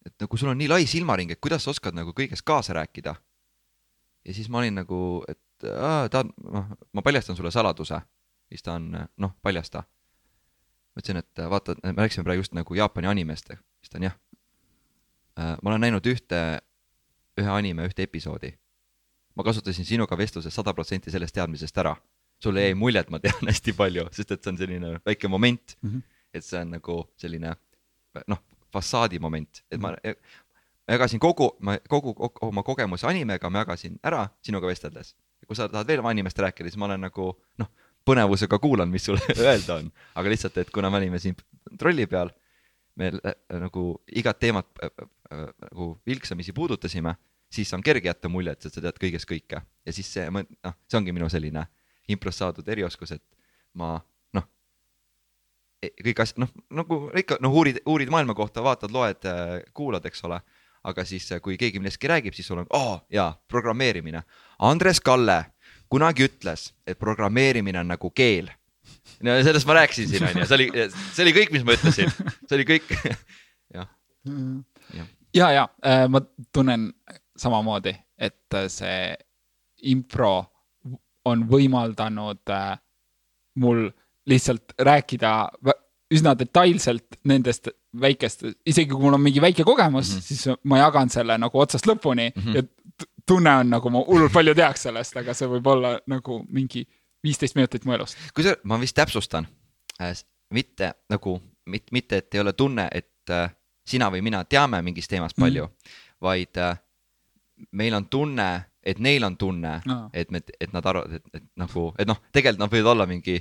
[0.06, 3.16] et nagu sul on nii lai silmaring, et kuidas sa oskad nagu kõigest kaasa rääkida.
[4.26, 8.02] ja siis ma olin nagu, et aa, ta, noh, ma paljastan sulle saladuse.
[8.50, 9.84] siis ta on, noh, paljasta
[11.02, 13.48] ma ütlesin, et äh, vaata, me rääkisime praegu just nagu Jaapani animest,
[13.82, 14.18] siis ta on jah.
[15.40, 16.62] Äh, ma olen näinud ühte,
[17.40, 18.58] ühe anime ühte episoodi.
[19.36, 21.96] ma kasutasin sinuga vestluses sada protsenti sellest teadmisest ära.
[22.44, 25.78] sulle jäi mulje, et ma tean hästi palju, sest et see on selline väike moment
[25.82, 25.90] mm.
[25.90, 26.02] -hmm.
[26.34, 27.56] et see on nagu selline
[28.28, 28.40] noh,
[28.74, 34.00] fassaadi moment, et ma ma jagasin kogu, ma kogu, kogu oma kogemuse animega, ma jagasin
[34.04, 35.16] ära sinuga vesteldes.
[35.48, 37.68] kui sa tahad veel animest rääkida, siis ma olen nagu noh
[38.06, 41.38] põnevusega kuulan, mis sul öelda on, aga lihtsalt, et kuna me olime siin
[41.80, 42.32] trolli peal,
[43.00, 44.94] me äh, nagu igat teemat äh,
[45.32, 47.16] äh, nagu vilksamisi puudutasime,
[47.52, 49.62] siis on kerge jätta mulje, et sa tead kõigest kõike.
[49.86, 51.66] Ja siis see, noh, see ongi minu selline
[52.12, 53.24] improst saadud erioskus, et
[53.78, 53.94] ma
[54.36, 54.48] noh,
[55.84, 59.28] e, kõik asjad, noh, nagu ikka, noh, uurid, uurid maailma kohta, vaatad, loed,
[59.78, 60.42] kuulad, eks ole,
[60.88, 64.24] aga siis, kui keegi millestki räägib, siis sul on, aa, jaa, programmeerimine.
[64.66, 65.44] Andres Kalle
[65.92, 68.50] kunagi ütles, et programmeerimine on nagu keel.
[69.24, 70.70] no sellest ma rääkisin siin onju, see oli,
[71.16, 72.14] see oli kõik, mis ma ütlesin,
[72.48, 72.94] see oli kõik.
[73.76, 73.88] Jah.
[74.94, 76.20] ja, ja, ja äh, ma
[76.54, 76.90] tunnen
[77.40, 79.14] samamoodi, et äh, see
[79.92, 80.34] impro
[81.26, 82.76] on võimaldanud äh,
[83.62, 83.88] mul
[84.30, 85.32] lihtsalt rääkida
[86.12, 90.22] üsna detailselt nendest väikest, isegi kui mul on mingi väike kogemus mm, -hmm.
[90.22, 92.56] siis ma jagan selle nagu otsast lõpuni mm -hmm.
[92.56, 92.64] ja
[93.26, 96.88] tunne on nagu ma hullult palju teaks sellest, aga see võib olla nagu mingi
[97.24, 98.18] viisteist minutit mu elust.
[98.34, 99.48] kui sa, ma vist täpsustan
[100.02, 100.16] äh,,
[100.54, 103.52] mitte nagu, mitte, mitte, et ei ole tunne, et äh,
[103.88, 105.46] sina või mina teame mingist teemast mhm.
[105.46, 106.78] palju mm., vaid äh,
[107.72, 111.44] meil on tunne, et neil on tunne no., et me, et nad arvavad, et, et
[111.56, 113.38] nagu, et noh, tegelikult nad võivad olla mingi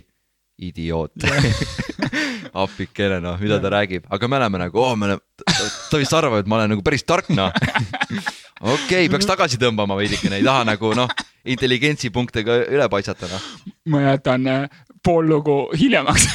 [0.58, 1.12] idioot
[2.52, 5.20] appikene noh, mida ta räägib, aga me oleme nagu, oo, me oleme,
[5.90, 7.52] ta vist arvab, et ma olen nagu päris tark noh.
[8.60, 11.08] Okei okay,, peaks tagasi tõmbama veidikene, ei taha nagu noh,
[11.48, 13.46] intelligentsipunktidega üle paisata noh.
[13.88, 16.26] ma jätan äh, pool lugu hiljemaks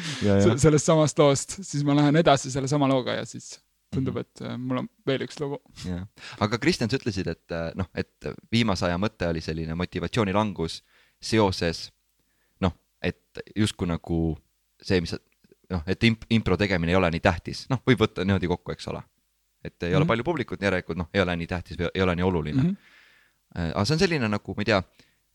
[0.62, 3.56] sellest samast loost, siis ma lähen edasi sellesama looga ja siis
[3.92, 5.58] tundub, et äh, mul on veel üks lugu.
[6.40, 10.80] aga Kristjan, sa ütlesid, et äh, noh, et viimase aja mõte oli selline motivatsioonilangus
[11.22, 11.88] seoses
[12.62, 14.22] noh, et justkui nagu
[14.82, 15.14] see, mis
[15.72, 18.88] noh, et imp-, impro tegemine ei ole nii tähtis, noh, võib võtta niimoodi kokku, eks
[18.92, 19.02] ole
[19.64, 19.96] et ei mm -hmm.
[19.96, 22.68] ole palju publikut, järelikult noh, ei ole nii tähtis või ei ole nii oluline mm.
[22.68, 22.76] Mhm.
[23.54, 23.70] -hmm.
[23.74, 24.82] aga see on selline nagu, ma ei tea,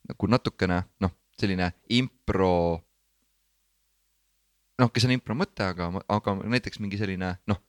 [0.10, 2.84] nagu natukene noh, selline impro.
[4.78, 7.62] noh, kes on impro mõte, aga, aga näiteks mingi selline noh,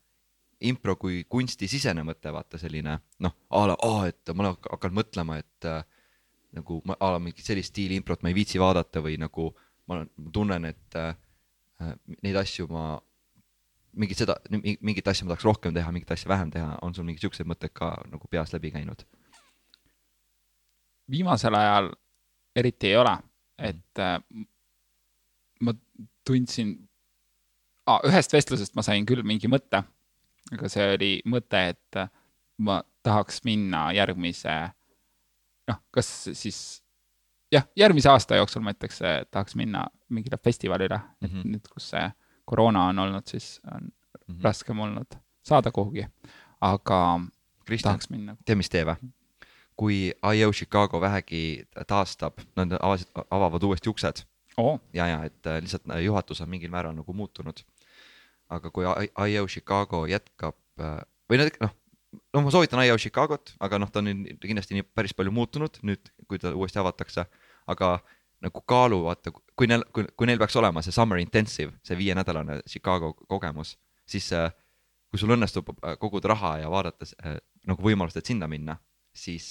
[0.61, 3.77] impro kui kunstisisene mõte, vaata selline noh, a la,
[4.09, 5.85] et ma hakanud mõtlema, et äh,
[6.53, 9.55] nagu ma a la mingit sellist stiili improt ma ei viitsi vaadata või nagu
[9.87, 11.15] ma tunnen, et äh,
[12.23, 12.87] neid asju ma
[13.99, 17.25] mingit seda, mingit asja ma tahaks rohkem teha, mingit asja vähem teha, on sul mingeid
[17.25, 19.07] siukseid mõtteid ka nagu peas läbi käinud?
[21.09, 21.87] viimasel ajal
[22.59, 23.14] eriti ei ole,
[23.57, 24.19] et äh,
[25.64, 25.73] ma
[26.27, 26.75] tundsin
[27.88, 29.81] ah,, ühest vestlusest ma sain küll mingi mõtte,
[30.53, 32.03] aga see oli mõte, et
[32.61, 34.57] ma tahaks minna järgmise,
[35.71, 36.83] noh, kas siis
[37.53, 41.27] jah, järgmise aasta jooksul ma ütleks, tahaks minna mingile festivalile mm, -hmm.
[41.27, 41.55] et mhm.
[41.55, 42.11] nüüd, kus see
[42.49, 43.91] koroona on olnud, siis on mm
[44.35, 44.43] -hmm.
[44.45, 46.07] raskem olnud saada kuhugi,
[46.61, 47.21] aga
[47.65, 48.37] Kristjan, tahaks minna.
[48.45, 48.97] tead, mis tee või?
[49.79, 54.25] kui IO Chicago vähegi taastab, nad avasid, avavad uuesti uksed
[54.57, 54.81] oh..
[54.93, 57.61] ja, ja et äh, lihtsalt äh, juhatus on mingil määral nagu muutunud.
[58.49, 58.85] aga kui
[59.29, 60.57] IO Chicago jätkab
[61.31, 61.75] või nad noh,
[62.33, 66.11] no ma soovitan IO Chicagot, aga noh, ta on kindlasti nii päris palju muutunud nüüd,
[66.29, 67.25] kui ta uuesti avatakse,
[67.68, 67.99] aga
[68.44, 72.61] nagu kaalu, vaata, kui neil, kui, kui neil peaks olema see summer intensive, see viienädalane
[72.68, 73.75] Chicago kogemus,
[74.09, 74.53] siis äh,
[75.11, 78.79] kui sul õnnestub äh, koguda raha ja vaadata äh, nagu võimalust, et sinna minna,
[79.12, 79.51] siis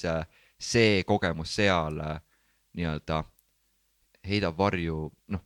[0.57, 1.99] see kogemus seal
[2.77, 3.19] nii-öelda
[4.27, 5.43] heidab varju noh,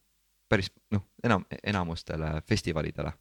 [0.52, 3.12] päris noh, enam, enamustele festivalidele.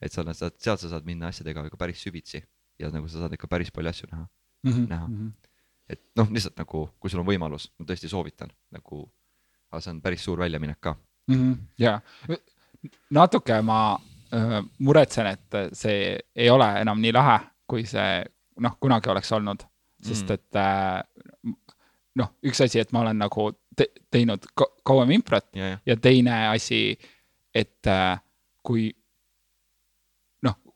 [0.00, 2.40] et sa, sa, sealt sa saad minna asjadega ikka päris süvitsi
[2.80, 4.88] ja nagu sa saad ikka päris palju asju näha mm, -hmm.
[4.88, 5.08] näha.
[5.08, 5.28] Mhm.
[5.88, 9.04] et noh, lihtsalt nagu, kui sul on võimalus, ma tõesti soovitan nagu
[9.70, 10.96] aga see on päris suur väljaminek ka
[11.28, 11.34] mm.
[11.34, 11.56] -hmm.
[11.78, 12.00] ja
[13.10, 13.98] natuke ma
[14.34, 18.24] äh, muretsen, et see ei ole enam nii lahe, kui see
[18.60, 19.62] noh, kunagi oleks olnud,
[20.02, 20.34] sest mm.
[20.34, 21.54] et äh,
[22.14, 24.46] noh, üks asi, et ma olen nagu te teinud
[24.84, 25.78] kauem improt ja, ja.
[25.86, 26.98] ja teine asi,
[27.54, 28.18] et äh,
[28.62, 28.90] kui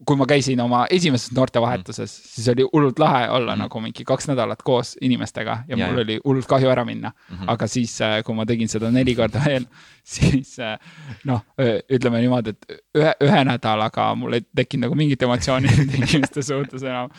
[0.07, 3.65] kui ma käisin oma esimeses noortevahetuses mm., siis oli hullult lahe olla mm.
[3.65, 6.05] nagu mingi kaks nädalat koos inimestega ja, ja mul ja.
[6.05, 7.37] oli hullult kahju ära minna mm.
[7.37, 7.53] -hmm.
[7.53, 9.67] aga siis, äh, kui ma tegin seda neli korda veel,
[10.17, 10.79] siis äh,
[11.25, 11.45] noh,
[11.91, 16.83] ütleme niimoodi, et ühe, ühe nädalaga mul ei tekkinud nagu mingit emotsiooni nende inimeste suhtes
[16.83, 17.11] enam.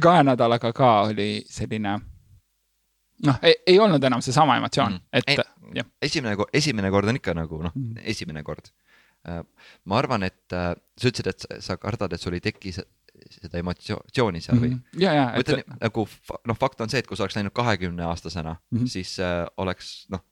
[0.00, 1.98] kahe nädalaga ka oli selline
[3.26, 5.86] noh, ei olnud enam seesama emotsioon mm, et jah.
[6.02, 8.70] esimene, esimene kord on ikka nagu noh mm, esimene kord
[9.84, 14.42] ma arvan, et äh, sa ütlesid, et sa kardad, et sul ei teki seda emotsiooni
[14.42, 14.74] seal või?
[14.74, 15.00] Mhm.
[15.00, 15.24] ja, ja.
[15.32, 15.74] ma ütlen et...
[15.80, 16.06] nagu
[16.50, 18.90] noh, fakt on see, et kui sa oleks läinud kahekümne aastasena mm, -hmm.
[18.90, 20.24] siis äh, oleks noh,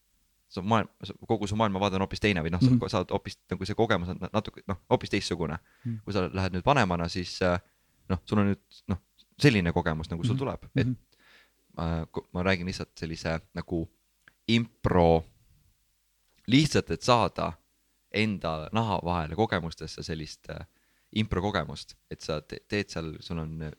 [0.52, 0.90] su maailm,
[1.28, 3.78] kogu su maailmavaade on hoopis teine või noh mm -hmm., sa saad hoopis nagu see
[3.78, 5.92] kogemus on natuke noh, hoopis teistsugune mm.
[5.92, 6.02] -hmm.
[6.04, 7.60] kui sa lähed nüüd vanemana, siis äh,
[8.08, 9.00] noh, sul on nüüd noh,
[9.40, 10.90] selline kogemus nagu sul tuleb mm, -hmm.
[10.90, 11.18] et
[11.78, 13.88] äh, ma räägin lihtsalt sellise nagu
[14.48, 15.24] impro,
[16.46, 17.52] lihtsalt, et saada
[18.14, 20.64] enda naha vahele kogemustesse sellist äh,
[21.12, 23.70] improkogemust, et sa te teed seal, sul on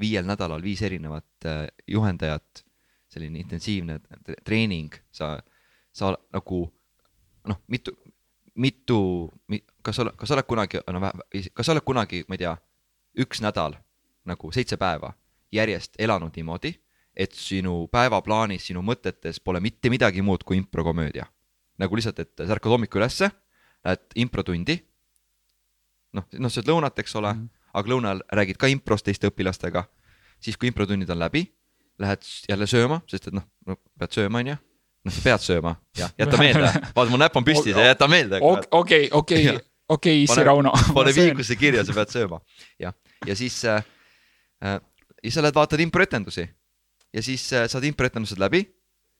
[0.00, 2.64] viiel nädalal viis erinevat äh, juhendajat,
[3.12, 3.98] selline intensiivne
[4.44, 5.36] treening, sa,
[5.92, 6.64] sa nagu
[7.48, 7.92] noh, mitu,
[8.54, 8.98] mitu
[9.48, 11.02] mi,, kas sa kas sa oled kunagi, no
[11.52, 12.54] kas sa oled kunagi, ma ei tea,
[13.24, 13.76] üks nädal
[14.28, 15.12] nagu seitse päeva
[15.52, 16.72] järjest elanud niimoodi,
[17.12, 21.26] et sinu päevaplaanis, sinu mõtetes pole mitte midagi muud kui improkomöödia.
[21.78, 23.30] nagu lihtsalt, et sa ärkad hommikul ülesse
[23.84, 24.78] lähed improtundi.
[26.12, 27.70] noh, noh, sööd lõunat, eks ole mm, -hmm.
[27.80, 29.84] aga lõunal räägid ka improst teiste õpilastega.
[30.40, 31.46] siis, kui improtunnid on läbi,
[31.98, 34.56] lähed jälle sööma, sest et noh, no pead sööma, onju
[35.04, 38.40] noh, sa pead sööma, jah, jäta meelde, vaata mu näpp on püsti, jäta meelde.
[38.42, 40.72] okei, okei, okei, issi Rauno.
[40.98, 42.40] pane viikusse kirja, sa pead sööma,
[42.78, 42.94] jah,
[43.26, 43.84] ja siis äh,,
[44.64, 44.80] äh,
[45.22, 46.48] ja sa lähed vaatad improetendusi
[47.12, 48.64] ja siis äh, saad improetendused läbi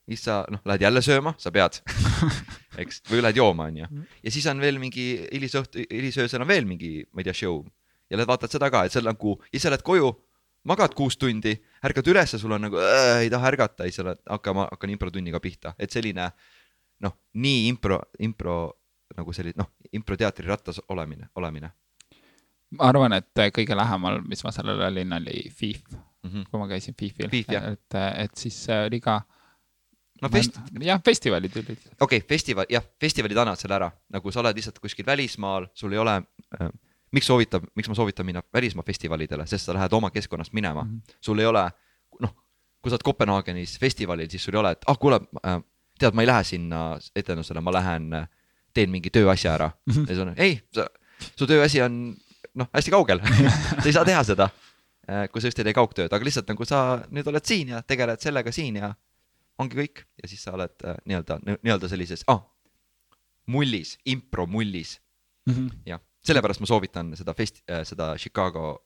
[0.08, 1.78] siis sa noh, lähed jälle sööma, sa pead
[2.82, 3.86] eks, või lähed jooma, onju.
[3.88, 4.18] Mm.
[4.24, 7.62] ja siis on veel mingi hilisõhtu, hilisöösel on veel mingi, ma ei tea, show.
[8.10, 10.10] ja lähed vaatad seda ka, et on nagu, ja siis sa lähed koju,
[10.68, 11.54] magad kuus tundi,
[11.86, 15.40] ärkad ülesse, sul on nagu äh, ei taha ärgata, siis sa lähed hakkama, hakkan improtunniga
[15.42, 16.30] pihta, et selline
[17.02, 18.56] noh, nii impro, impro
[19.16, 21.70] nagu selline noh, improteatri rattas olemine, olemine.
[22.78, 26.50] ma arvan, et kõige lähemal, mis ma sellele olin, oli FIF mm, -hmm.
[26.50, 29.41] kui ma käisin FIFil, et, et siis oli ka äh,
[30.22, 30.58] no fest-.
[30.80, 31.94] jah, festivalid üldiselt.
[32.00, 35.94] okei okay,, festival, jah, festivalid annavad selle ära, nagu sa oled lihtsalt kuskil välismaal, sul
[35.96, 36.16] ei ole
[36.58, 36.70] äh,,
[37.12, 40.90] miks soovitab, miks ma soovitan minna välismaa festivalidele, sest sa lähed oma keskkonnast minema mm,
[40.96, 41.18] -hmm.
[41.20, 41.66] sul ei ole,
[42.20, 42.34] noh,
[42.80, 45.60] kui sa oled Kopenhaagenis festivalil, siis sul ei ole, et ah kuule äh,,
[45.98, 46.82] tead, ma ei lähe sinna
[47.16, 48.28] etendusele, ma lähen äh,
[48.74, 49.92] teen mingi tööasja ära mm.
[49.92, 50.00] -hmm.
[50.08, 50.88] ja siis on, ei, sa,
[51.36, 52.02] su tööasi on
[52.54, 53.20] noh, hästi kaugel
[53.80, 54.48] sa ei saa teha seda
[55.08, 57.82] äh, kui sa just ei tee kaugtööd, aga lihtsalt nagu sa nüüd oled siin ja
[57.82, 58.94] tegeled sellega siin ja
[59.58, 60.04] ongi kõik.
[60.22, 62.40] Ja siis sa oled äh, nii-öelda, nii-öelda sellises ah,
[63.46, 64.98] mullis, impromullis
[65.48, 65.68] Mhm.
[65.86, 68.84] jah, sellepärast ma soovitan seda fest-, seda Chicago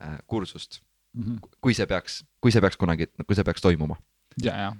[0.00, 0.80] äh, kursust,
[1.16, 1.38] Mhm.
[1.60, 3.96] kui see peaks, kui see peaks kunagi, kui see peaks toimuma.
[4.42, 4.72] ja, ja.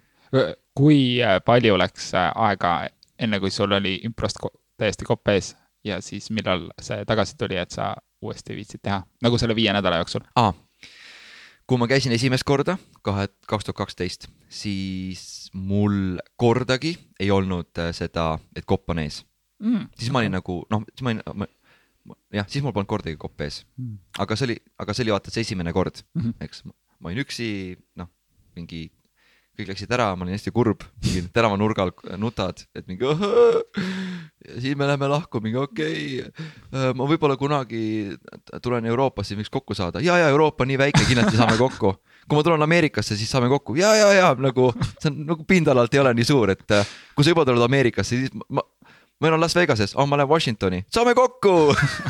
[0.77, 4.39] Kui äh, palju läks äh, aega, enne kui sul oli improst
[4.79, 5.55] täiesti kopp ees?
[5.85, 9.97] Ja siis millal see tagasi tuli, et sa uuesti viitsid teha, nagu selle viie nädala
[10.01, 10.21] jooksul.
[10.37, 10.53] Aa,
[11.67, 12.77] kui ma käisin esimest korda,
[13.07, 19.25] kahe, kaks tuhat kaksteist, siis mul kordagi ei olnud äh, seda, et kopp on ees.
[19.63, 19.89] mm.?
[19.99, 21.49] siis ma olin nagu noh, siis ma olin,
[22.37, 23.99] jah, siis mul polnud kordagi kopp ees, Mm.
[24.23, 26.35] aga see oli, aga see oli vaata see esimene kord, Mhm.
[26.41, 27.49] eks ma olin üksi,
[27.97, 28.09] noh,
[28.57, 28.87] mingi
[29.57, 33.31] kõik läksid ära, ma olin hästi kurb, mingi teravanurgal nutad, et mingi õhõ,
[34.47, 37.83] ja siis me läheme lahku, mingi okei okay,, ma võib-olla kunagi
[38.63, 41.97] tulen Euroopasse, võiks kokku saada, ja, ja Euroopa on nii väike, kindlasti saame kokku.
[42.27, 43.77] kui ma tulen Ameerikasse, siis saame kokku.
[43.79, 47.25] Ja, ja, ja nagu see on nagu pindalalt ei ole nii suur, et äh, kui
[47.25, 48.65] sa juba tuled Ameerikasse, siis ma,
[49.21, 51.55] ma elan Las Vegases oh,, ma lähen Washingtoni, saame kokku!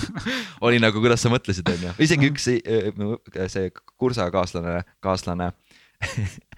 [0.67, 5.53] Oli nagu, kuidas sa mõtlesid, onju, isegi üks see- see kursakaaslane, kaaslane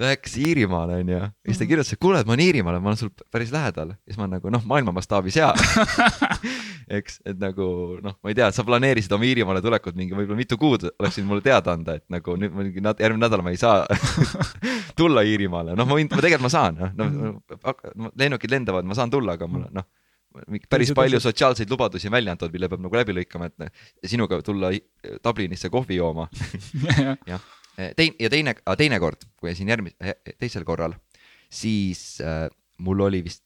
[0.00, 2.98] läks Iirimaale, onju, ja siis ta kirjutas, et kuule, et ma olen Iirimaal, ma olen
[2.98, 3.94] sul päris lähedal.
[3.94, 5.50] Ja siis ma nagu noh, maailma mastaabis hea.
[6.98, 7.68] eks, et nagu
[8.04, 11.30] noh, ma ei tea, sa planeerisid oma Iirimaale tulekut mingi võib-olla mitu kuud, oleks võinud
[11.30, 13.84] mulle teada anda, et nagu nüüd mingi järgmine nädal ma ei saa
[14.98, 19.12] tulla Iirimaale, noh, ma võin, ma tegelikult ma saan, noh no,, lennukid lendavad, ma saan
[19.14, 19.88] tulla, aga mul on noh,
[20.68, 24.40] päris palju sotsiaalseid lubadusi on välja antud, mille peab nagu läbi lõikama, et noh, sinuga
[24.42, 24.72] tulla
[25.24, 26.26] Dublinisse kohvi jooma.
[27.30, 27.44] Jah,
[27.76, 30.94] teine ja teine, teine kord, kui käisin järgmise, teisel korral,
[31.52, 32.46] siis äh,
[32.78, 33.44] mul oli vist,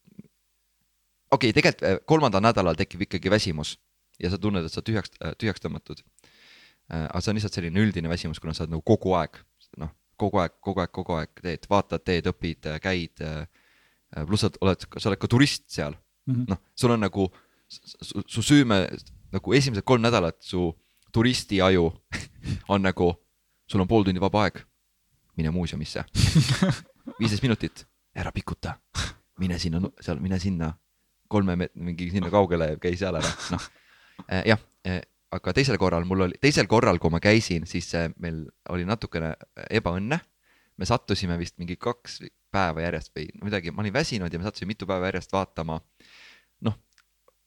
[1.31, 3.77] okei okay,, tegelikult kolmandal nädalal tekib ikkagi väsimus
[4.19, 7.05] ja sa tunned, et sa tühjaks, tühjaks tõmmatud äh,.
[7.05, 9.39] aga see on lihtsalt selline üldine väsimus, kuna sa oled nagu kogu aeg,
[9.81, 13.45] noh, kogu aeg, kogu aeg, kogu aeg teed, vaatad, teed, õpid, käid äh,.
[14.25, 15.97] pluss sa oled, sa oled ka turist seal,
[16.29, 17.29] noh, sul on nagu,
[17.69, 18.83] su, su süüme
[19.33, 20.71] nagu esimesed kolm nädalat su
[21.13, 21.89] turistiaju
[22.73, 23.13] on nagu,
[23.69, 24.61] sul on pool tundi vaba aeg,
[25.37, 26.03] mine muuseumisse,
[27.19, 27.85] viisteist minutit,
[28.17, 28.75] ära pikuta,
[29.39, 30.71] mine sinna, seal, mine sinna,
[31.29, 33.69] kolme met-, mingi sinna kaugele, käi seal ära, noh.
[34.49, 34.65] jah,
[35.35, 39.35] aga teisel korral mul oli, teisel korral, kui ma käisin, siis meil oli natukene
[39.69, 40.19] ebaõnne.
[40.79, 44.71] me sattusime vist mingi kaks päeva järjest või midagi, ma olin väsinud ja me sattusime
[44.71, 45.81] mitu päeva järjest vaatama
[46.63, 46.77] noh,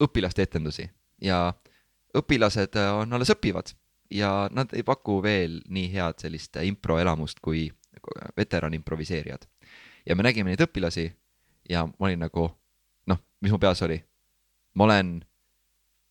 [0.05, 0.85] õpilaste etendusi.
[1.21, 1.55] Ja
[2.15, 3.73] õpilased on alles õpivad
[4.13, 7.71] ja nad ei paku veel nii head sellist improelamust kui
[8.37, 9.47] veteran improviseerijad.
[10.07, 11.11] ja me nägime neid õpilasi
[11.71, 12.49] ja ma olin nagu
[13.07, 14.01] noh, mis mu peas oli,
[14.75, 15.21] ma olen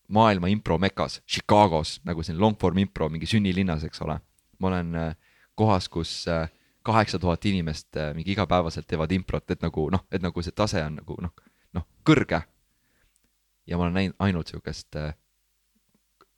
[0.07, 4.19] maailma impro mekas Chicagos nagu siin long form impro mingi sünnilinnas, eks ole.
[4.59, 5.15] ma olen äh,
[5.55, 6.49] kohas, kus äh,
[6.83, 10.83] kaheksa tuhat inimest äh, mingi igapäevaselt teevad improt, et nagu noh, et nagu see tase
[10.85, 11.33] on nagu noh,
[11.73, 12.41] noh kõrge.
[13.67, 15.13] ja ma olen näinud ainult siukest äh,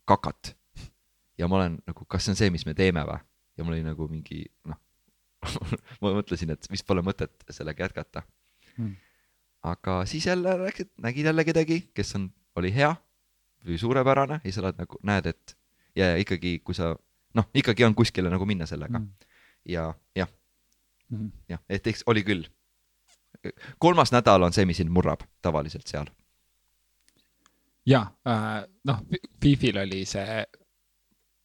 [0.06, 0.56] kakat.
[1.38, 3.19] Ja ma olen nagu, kas see on see, mis me teeme või?
[3.58, 4.78] ja mul oli nagu mingi noh,
[6.02, 8.24] ma mõtlesin, et vist pole mõtet sellega jätkata
[8.74, 8.96] Hmm.
[9.69, 12.24] aga siis jälle läksid, nägid jälle kedagi, kes on,
[12.58, 12.89] oli hea
[13.67, 15.54] või suurepärane ja sa oled nagu, näed, et
[15.96, 16.96] ja ja ikkagi, kui sa
[17.38, 19.12] noh, ikkagi on kuskile nagu minna sellega Mm.
[19.69, 20.28] ja jah,
[21.12, 21.30] Mhm.
[21.50, 22.48] jah, et eks oli küll.
[23.78, 26.08] kolmas nädal on see, mis sind murrab tavaliselt seal.
[27.86, 29.02] ja äh, noh,
[29.41, 30.46] Fifil oli see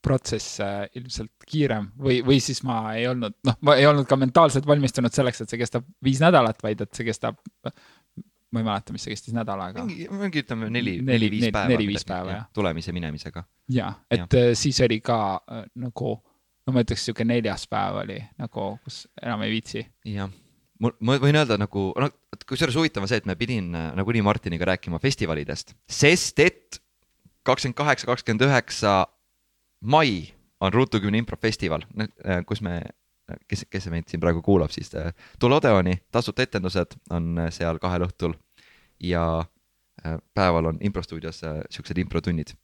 [0.05, 4.17] protsess äh, ilmselt kiirem või, või siis ma ei olnud, noh, ma ei olnud ka
[4.21, 8.95] mentaalselt valmistunud selleks, et see kestab viis nädalat, vaid et see kestab, ma ei mäleta,
[8.95, 9.85] mis see kestis nädal aega.
[9.85, 11.73] mingi, mingi ütleme neli, Neli- neli-viis neli- päeva.
[11.75, 12.47] neli-viis päeva, jah.
[12.57, 13.45] tulemise minemisega.
[13.75, 14.51] ja, et ja.
[14.59, 15.19] siis oli ka
[15.51, 16.15] äh, nagu,
[16.67, 19.85] no ma ütleks, sihuke neljas päev oli nagu, kus enam ei viitsi.
[20.15, 20.31] jah,
[20.79, 22.11] mul, ma võin öelda nagu, no
[22.49, 26.81] kusjuures huvitav on see, et ma pidin äh, nagunii Martiniga rääkima festivalidest, sest et
[27.49, 28.99] kakskümmend kaheksa, kakskümmend üheksa
[29.81, 30.29] mai
[30.61, 31.85] on Ruutu kümne improfestival,
[32.47, 32.81] kus me,
[33.49, 37.79] kes, kes meid siin praegu kuulab, siis äh, tule Odeoni, tasuta etendused on äh, seal
[37.83, 38.35] kahel õhtul
[39.05, 42.57] ja äh, päeval on improstuudios äh, siuksed improtunnid.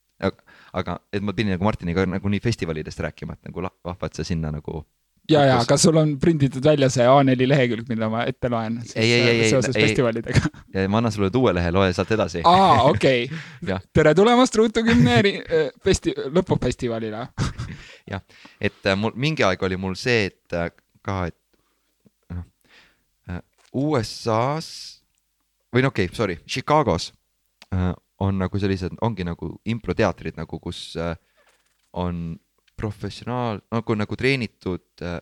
[0.73, 4.51] aga et ma pidin nagu Martiniga nagunii festivalidest rääkima, et nagu vahva, et sa sinna
[4.55, 4.85] nagu
[5.31, 9.07] ja, ja, aga sul on prinditud välja see A4 lehekülg, mida ma ette loen Ei,
[9.13, 9.75] ei, ei, ei, ei.
[9.77, 10.51] festivalidega.
[10.75, 12.43] ja ma annan sulle uue lehe, loe sealt edasi.
[12.45, 13.29] aa, okei
[13.71, 13.83] Jah..
[13.93, 17.27] tere tulemast Ruutu kümne eri- äh, festi-, lõpufestivalile.
[18.69, 20.71] et äh, mul mingi aeg oli mul see, et äh,
[21.05, 21.39] ka, et
[22.35, 23.41] noh
[23.75, 24.69] USA-s
[25.75, 27.11] või no okei okay,, sorry, Chicagos
[28.23, 30.93] on nagu sellised, ongi nagu improteatrid nagu, kus
[31.99, 32.37] on
[32.77, 35.19] professionaal, nagu, nagu treenitud äh,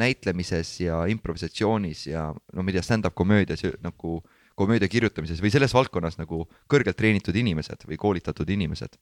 [0.00, 4.20] näitlemises ja improvisatsioonis ja no ma ei tea, stand-up komöödias nagu
[4.56, 8.98] komöödia kirjutamises või selles valdkonnas nagu kõrgelt treenitud inimesed või koolitatud inimesed.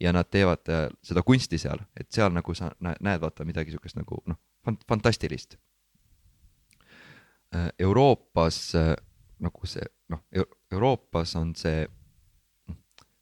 [0.00, 3.96] ja nad teevad äh, seda kunsti seal, et seal nagu sa näed vaata midagi siukest
[3.98, 4.38] nagu noh,
[4.86, 5.56] fantastilist.
[7.54, 8.94] Äh, Euroopas äh,
[9.42, 10.22] nagu see noh,
[10.72, 11.86] Euroopas on see,
[12.68, 12.76] noh,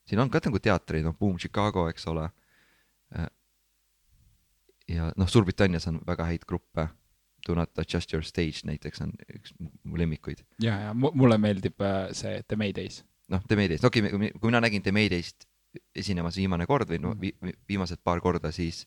[0.05, 2.29] siin on ka nagu teatreid, noh, Boom Chicago, eks ole
[4.89, 6.89] ja noh, Suurbritannias on väga häid gruppe.
[7.47, 10.43] Do not adjust your stage näiteks on üks mu lemmikuid.
[10.63, 13.05] ja, ja mulle meeldib äh, see The Maydays.
[13.31, 15.47] noh, The Maydays, okei okay,, kui mina nägin The Maydayst
[15.95, 17.21] esinemas viimane kord või no mm.
[17.21, 18.85] vi, viimased paar korda, siis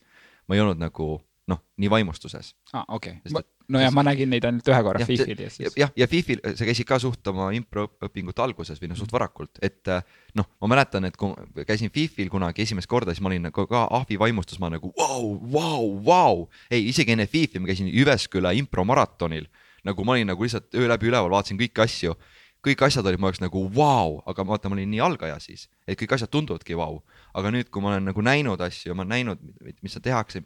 [0.47, 1.11] ma ei olnud nagu
[1.49, 2.53] noh, nii vaimustuses.
[2.73, 5.75] aa ah,, okei okay., nojah, ma nägin neid ainult ühe korra Fifil ja siis.
[5.77, 9.91] jah, ja Fifil sa käisid ka suht oma improõpingute alguses või noh, suht varakult, et
[10.37, 11.33] noh, ma mäletan, et kui
[11.67, 15.35] käisin Fifil kunagi esimest korda, siis ma olin nagu ka ahvi vaimustus, ma nagu vau,
[15.53, 16.43] vau, vau.
[16.71, 19.49] ei, isegi enne Fifi ma käisin Jyvesküla impromaratonil,
[19.87, 22.17] nagu ma olin nagu lihtsalt öö läbi üleval, vaatasin kõiki asju
[22.65, 25.99] kõik asjad olid mu jaoks nagu vau, aga vaata, ma olin nii algaja siis, et
[25.99, 27.01] kõik asjad tunduvadki vau.
[27.33, 29.43] aga nüüd, kui ma olen nagu näinud asju, ma olen näinud,
[29.85, 30.41] mis seal tehakse,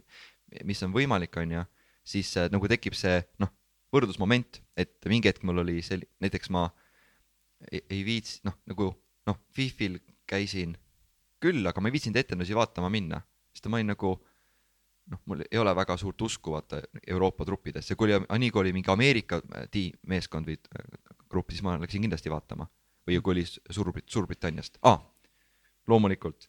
[0.64, 1.64] mis on võimalik, on ju
[2.04, 3.52] siis äh, nagu tekib see noh,
[3.94, 6.68] võrdlusmoment, et mingi hetk mul oli sel-, näiteks ma
[7.70, 8.92] ei, ei viits-, noh, nagu
[9.30, 10.76] noh, Fifil käisin
[11.44, 13.22] küll, aga ma ei viitsinud etendusi vaatama minna,
[13.56, 14.14] sest ma olin nagu
[15.12, 18.76] noh, mul ei ole väga suurt usku vaata Euroopa truppidesse, kui oli, nii kui oli
[18.76, 20.88] mingi Ameerika äh, tiim, meeskond või äh,
[21.32, 22.68] grupp, siis ma läksin kindlasti vaatama.
[23.08, 25.02] või kui oli Suurbrit-, Suurbritanniast ah,,
[25.88, 26.48] loomulikult,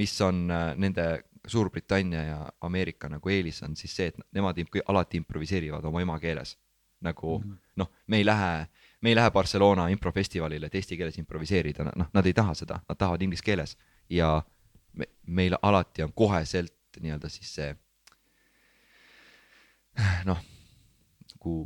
[0.00, 1.04] mis on nende
[1.46, 6.58] Suurbritannia ja Ameerika nagu eelis on siis see, et nemad alati improviseerivad oma emakeeles.
[7.00, 7.58] nagu mm -hmm.
[7.76, 8.66] noh, me ei lähe,
[9.00, 12.98] me ei lähe Barcelona improfestivalile, et eesti keeles improviseerida, noh, nad ei taha seda, nad
[12.98, 13.78] tahavad inglise keeles
[14.10, 14.42] ja
[14.92, 17.76] me, meil alati on koheselt nii-öelda siis see
[20.24, 20.40] noh,
[21.34, 21.56] nagu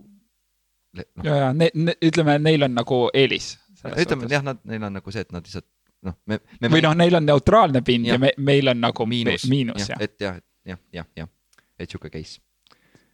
[0.93, 1.25] no..
[1.25, 3.55] ja, ja ne, ne, ütleme, neil on nagu eelis.
[3.85, 5.69] ütleme jah, nad, neil on nagu see, et nad lihtsalt
[6.05, 6.71] noh, me, me.
[6.73, 10.01] või noh, neil on neutraalne pind ja, ja me, meil on nagu miinus, miinus jah.
[10.05, 11.31] et jah, jah, jah, jah,
[11.79, 12.41] et sihuke case.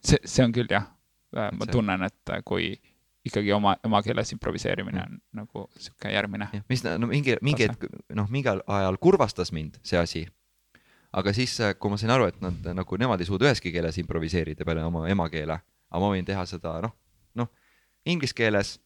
[0.02, 0.88] see, see on küll jah,
[1.36, 1.74] äh, ma see...
[1.76, 2.72] tunnen, et äh, kui
[3.26, 5.22] ikkagi oma, emakeeles improviseerimine on mm.
[5.42, 6.50] nagu sihuke järgmine.
[6.68, 10.26] mis no mingi, mingi hetk, noh, mingil ajal kurvastas mind see asi.
[11.12, 13.98] aga siis, äh, kui ma sain aru, et nad nagu nemad ei suuda üheski keeles
[14.02, 15.58] improviseerida peale oma emakeele,
[15.90, 16.94] aga ma võin teha seda noh,
[17.38, 17.50] noh,
[18.06, 18.78] inglise keeles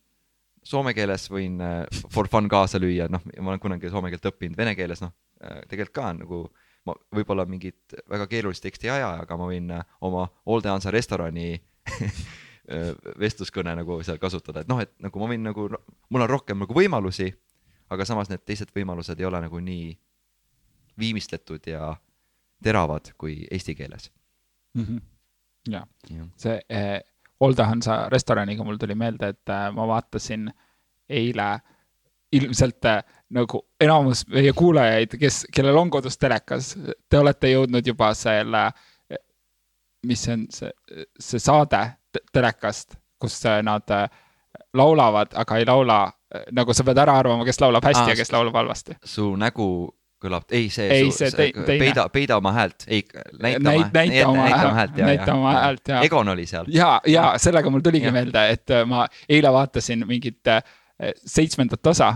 [0.64, 4.57] soome keeles võin äh, for fun kaasa lüüa, noh, ma olen kunagi soome keelt õppinud,
[4.59, 5.12] vene keeles noh,
[5.44, 6.40] äh, tegelikult ka nagu
[6.85, 10.92] ma võib-olla mingit väga keerulist teksti ei aja, aga ma võin äh, oma Olde Hansa
[10.94, 11.55] restorani
[13.20, 16.77] vestluskõne nagu seal kasutada, et noh, et nagu ma võin nagu, mul on rohkem nagu
[16.77, 17.29] võimalusi,
[17.92, 19.90] aga samas need teised võimalused ei ole nagu nii
[21.00, 21.90] viimistletud ja
[22.64, 24.09] teravad kui eesti keeles
[24.72, 24.85] mm.
[24.85, 25.03] -hmm.
[25.74, 27.03] ja, ja., see eh
[27.40, 30.49] Oldehansa restoraniga mul tuli meelde, et äh, ma vaatasin
[31.09, 31.49] eile
[32.33, 33.03] ilmselt äh,
[33.35, 36.75] nagu enamus meie kuulajaid, kes, kellel on kodus telekas,
[37.09, 38.68] te olete jõudnud juba selle,
[40.07, 40.70] mis see on, see,
[41.18, 41.83] see saade
[42.33, 43.90] telekast, kus äh, nad
[44.75, 45.99] laulavad, aga ei laula,
[46.55, 48.99] nagu sa pead ära arvama, kes laulab hästi ah, ja kes laulab halvasti.
[49.05, 49.68] su nägu
[50.24, 53.04] kõlab, ei see, ei, see te, peida, peida oma häält, ei
[53.40, 56.00] näita Näit, oma, näita oma häält, näita oma häält ja.
[56.06, 56.68] Egon oli seal.
[56.72, 58.14] ja, ja sellega mul tuligi ja.
[58.14, 60.62] meelde, et äh, ma eile vaatasin mingit äh,
[61.26, 62.14] seitsmendat osa,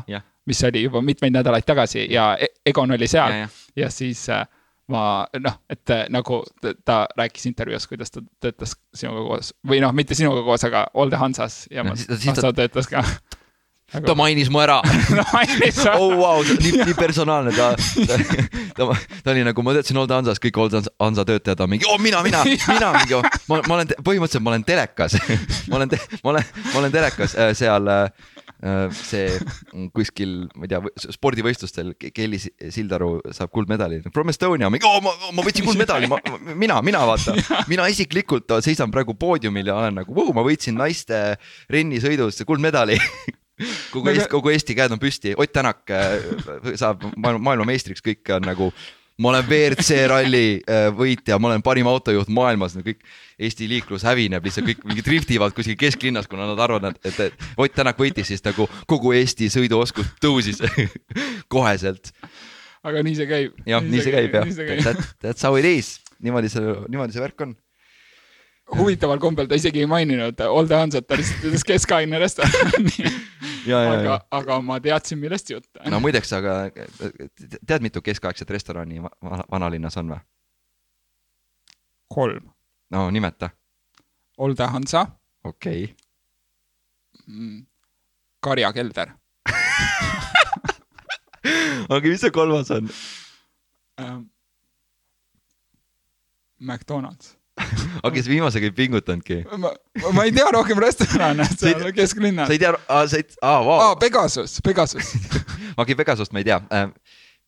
[0.49, 3.49] mis oli juba mitmeid nädalaid tagasi ja e-, Egon oli seal ja, ja.
[3.85, 4.47] ja siis äh,
[4.89, 5.03] ma
[5.45, 6.41] noh, et nagu
[6.85, 11.21] ta rääkis intervjuus, kuidas ta töötas sinuga koos või noh, mitte sinuga koos, aga Olde
[11.21, 13.05] Hansas ja ma, noh, ta töötas ka
[13.89, 14.05] Aga...
[14.05, 14.81] ta mainis mu ära.
[15.99, 17.53] Oh wow, nii, nii personaalne.
[17.57, 17.71] Ta,
[18.07, 18.17] ta,
[18.77, 18.87] ta,
[19.25, 22.21] ta oli nagu, ma töötasin Old Hansas, kõik Old Hansa töötajad on mingi, oh mina,
[22.25, 25.17] mina, mina mingi oh,, ma, ma olen, põhimõtteliselt ma olen telekas.
[25.69, 25.91] Ma olen,
[26.25, 28.07] ma olen, ma olen telekas äh, seal äh,
[28.97, 29.37] see
[29.95, 34.01] kuskil, ma ei tea, spordivõistlustel Kelly Sildaru saab kuldmedali.
[34.15, 36.21] From Estonia, mingi oh, ma, ma võitsin kuldmedali, ma,
[36.55, 37.37] mina, mina vaata,
[37.71, 41.37] mina isiklikult seisan praegu poodiumil ja olen nagu, ma võitsin naiste
[41.73, 42.99] rennisõidus kuldmedali
[43.93, 46.17] kogu Eesti, kogu Eesti käed on püsti, Ott Tänak äh,
[46.79, 48.73] saab maailmameistriks, kõik on nagu
[49.19, 53.03] ma olen WRC ralli äh, võitja, ma olen parim autojuht maailmas, no kõik
[53.39, 57.75] Eesti liiklus hävineb lihtsalt kõik mingi driftivad kuskil kesklinnas, kuna nad arvavad, et, et Ott
[57.75, 60.63] Tänak võitis, siis nagu kogu Eesti sõiduoskus tõusis
[61.55, 62.13] koheselt.
[62.87, 63.57] aga nii see käib.
[63.67, 64.53] jah, nii see käib jah,
[64.87, 67.57] that, that's how it is, niimoodi see, niimoodi see värk on.
[68.79, 72.93] Huvitaval kombel ta isegi ei maininud Olde Hansat, ta lihtsalt ütles keskaegne restorani
[73.77, 75.91] aga, aga ma teadsin, millest jutt on.
[75.93, 79.03] no muideks, aga tead, mitu keskaegset restorani
[79.51, 80.21] vanalinnas on või?
[82.15, 82.45] kolm.
[82.95, 83.47] no nimeta,
[84.39, 85.07] Olde Hansa,
[85.45, 85.95] okei okay..
[88.41, 89.09] Karja Kelder
[91.89, 92.91] aga mis see kolmas on?
[94.01, 94.23] ähm,,
[96.59, 97.38] McDonalds.
[98.03, 99.41] aga kes viimasega ei pingutanudki?
[99.59, 99.73] ma,
[100.17, 102.63] ma ei tea rohkem restorane seal kesklinnas sa ei.
[102.63, 105.15] tea, sa ei, aa, vau aa, Pegasus, Pegasus.
[105.81, 106.61] okei, Pegasust ma ei tea.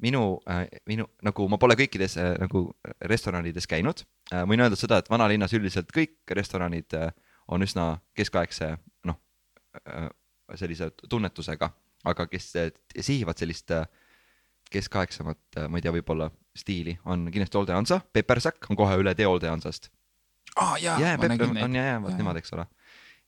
[0.01, 0.23] minu,
[0.89, 2.69] minu nagu ma pole kõikides äh, nagu
[3.01, 4.05] restoranides käinud.
[4.33, 7.11] võin öelda seda, et vanalinnas üldiselt kõik restoranid äh,
[7.51, 8.77] on üsna keskaegse
[9.09, 9.19] noh,
[10.59, 11.71] sellise tunnetusega,
[12.11, 13.87] aga kes äh, sihivad sellist äh,
[14.71, 19.27] keskaegsemat, ma ei tea, võib-olla stiili, on kindlasti Olde Hansa, Peppersack on kohe üle tee
[19.27, 19.91] Olde Hansast.
[20.57, 22.19] Aa jaa, jaa, Pepper nägin on jaa, jaa, vot Jaa.
[22.19, 22.67] nemad, eks ole.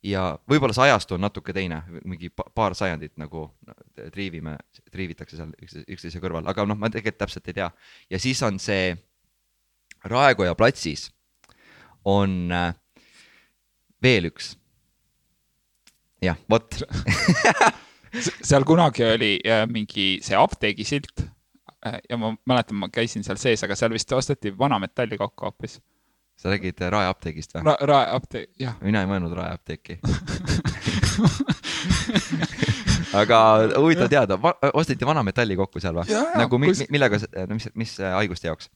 [0.03, 3.45] ja võib-olla see ajastu on natuke teine, mingi pa- paar sajandit nagu
[4.12, 4.57] triivime,
[4.91, 5.53] triivitakse seal
[5.87, 7.70] üksteise, kõrval, aga noh, ma tegelikult täpselt ei tea.
[8.11, 8.97] ja siis on see
[10.05, 11.12] Raekoja platsis
[12.05, 12.73] on äh,
[14.03, 14.57] veel üks.
[16.23, 16.83] jah, vot,
[18.49, 21.23] seal kunagi oli äh, mingi see apteegisilt
[21.87, 25.79] äh, ja ma mäletan, ma käisin seal sees, aga seal vist osteti vanametalli kokku hoopis.
[26.37, 27.62] Sa räägid äh, Rae apteegist või?
[27.68, 28.74] Ra-, Rae apteek, jah.
[28.83, 29.99] mina ei mõelnud Rae apteeki.
[33.20, 33.39] aga
[33.78, 34.39] huvitav teada,
[34.74, 36.07] osteti vanametalli kokku seal või?
[36.39, 37.18] Nagu mi- kus- mi- millega,
[37.49, 38.70] no mis, mis äh, haiguste jaoks?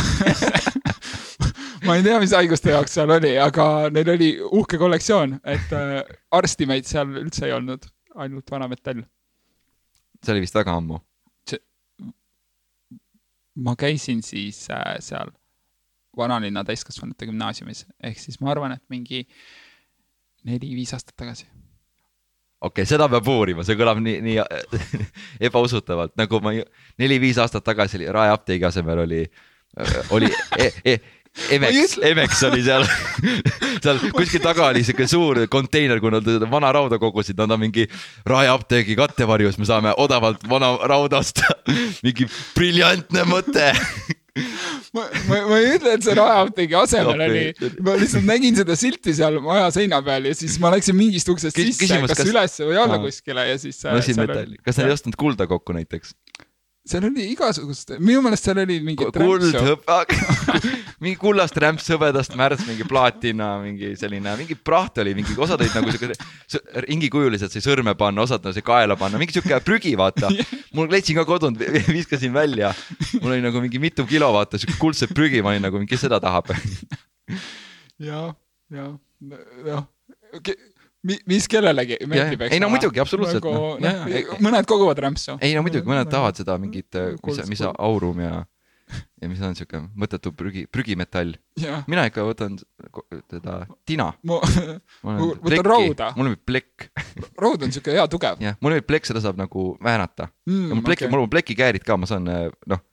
[1.86, 3.64] ma ei tea, mis haiguste jaoks seal oli, aga
[3.94, 4.30] neil oli
[4.60, 6.00] uhke kollektsioon, et äh,
[6.36, 7.82] arstimeid seal üldse ei olnud,
[8.20, 9.00] ainult vanametall.
[10.24, 10.96] see oli vist väga ammu.
[13.60, 15.28] ma käisin siis äh, seal
[16.16, 19.24] vanalinna täiskasvanute gümnaasiumis, ehk siis ma arvan, et mingi
[20.48, 21.46] neli-viis aastat tagasi.
[22.60, 25.06] okei okay,, seda peab uurima, see kõlab nii, nii äh,
[25.50, 26.54] ebausutavalt, nagu ma
[27.00, 29.24] neli-viis aastat tagasi oli Rae apteegi asemel oli,
[30.16, 30.98] oli e, e,
[31.50, 31.98] Emex.
[32.02, 32.84] Emex oli seal,
[33.84, 37.86] seal kuskil taga oli siuke suur konteiner, kui nad vana rauda kogusid, nad on mingi
[38.26, 41.46] Rae apteegi kattevarjus, me saame odavalt vana rauda osta.
[42.06, 43.70] mingi briljantne mõte.
[44.96, 47.44] ma, ma, ma ei ütle, et see Rae apteegi asemel oli,
[47.86, 51.56] ma lihtsalt nägin seda silti seal maja seina peal ja siis ma läksin mingist uksest
[51.58, 54.54] Kü- sisse, kas, kas- kas üles või alla kuskile ja siis äh, lasin seal metalli
[54.56, 56.14] oli-, kas nad ei ostnud kulda kokku näiteks?
[56.90, 60.04] Seal oli igasugust, minu meelest seal oli mingi kuld, hõbe,
[61.04, 65.76] mingi kullast rämps, hõbedast märts, mingi plaatina, mingi selline, mingi praht oli, mingi osad olid
[65.76, 70.32] nagu siuke ringikujulised, sai sõrme panna, osad sai kaela panna, mingi siuke prügi, vaata.
[70.76, 71.60] mul leidsin ka kodunt,
[71.90, 72.72] viskasin välja.
[73.20, 76.20] mul oli nagu mingi mitu kilo, vaata, siuke kuldset prügi, ma olin nagu, kes seda
[76.22, 76.50] tahab.
[78.10, 78.26] ja,
[78.74, 79.86] ja noh,
[81.02, 84.38] mis kellelegi meeldib, eks ei no muidugi, absoluutselt, nagu, noh, jaa, jaa.
[84.44, 85.36] mõned koguvad rämpsu.
[85.40, 87.72] ei no muidugi, mõned tahavad seda mingit, mis, Kuldset mis kulda.
[87.86, 88.42] aurum ja,
[89.22, 91.32] ja mis on siuke mõttetu prügi, prügimetall.
[91.88, 92.58] mina ikka võtan
[93.32, 94.10] teda tina.
[94.28, 94.40] ma,
[95.46, 96.12] Võtad rauda?
[96.18, 96.90] mul on plekk,
[97.42, 100.76] raud on siuke hea tugev jah, mul on plekk, seda saab nagu väänata mm, ja
[100.76, 102.84] mul pleki okay., mul on plekikäärid ka, ma saan äh, noh,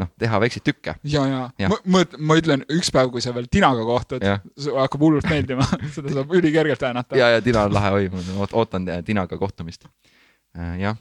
[0.00, 0.94] noh teha väikseid tükke.
[1.08, 5.04] ja, ja, ja., ma, ma, ma ütlen, üks päev, kui sa veel tinaga kohtud hakkab
[5.06, 5.66] hullult meeldima,
[5.96, 7.16] seda saab ülikergelt väänata.
[7.18, 9.88] ja, ja tina on lahe oi, ma oot- ootan äh, tinaga kohtumist.
[10.80, 10.98] jah.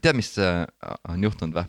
[0.00, 0.64] tead, mis äh,
[1.08, 1.68] on juhtunud või?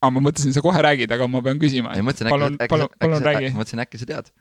[0.00, 1.92] aga ma mõtlesin, sa kohe räägid, aga ma pean küsima.
[1.96, 3.52] ei, mõtlesin palun, äkki, äkki, palun äkki, räägi.
[3.58, 4.32] mõtlesin äkki sa tead.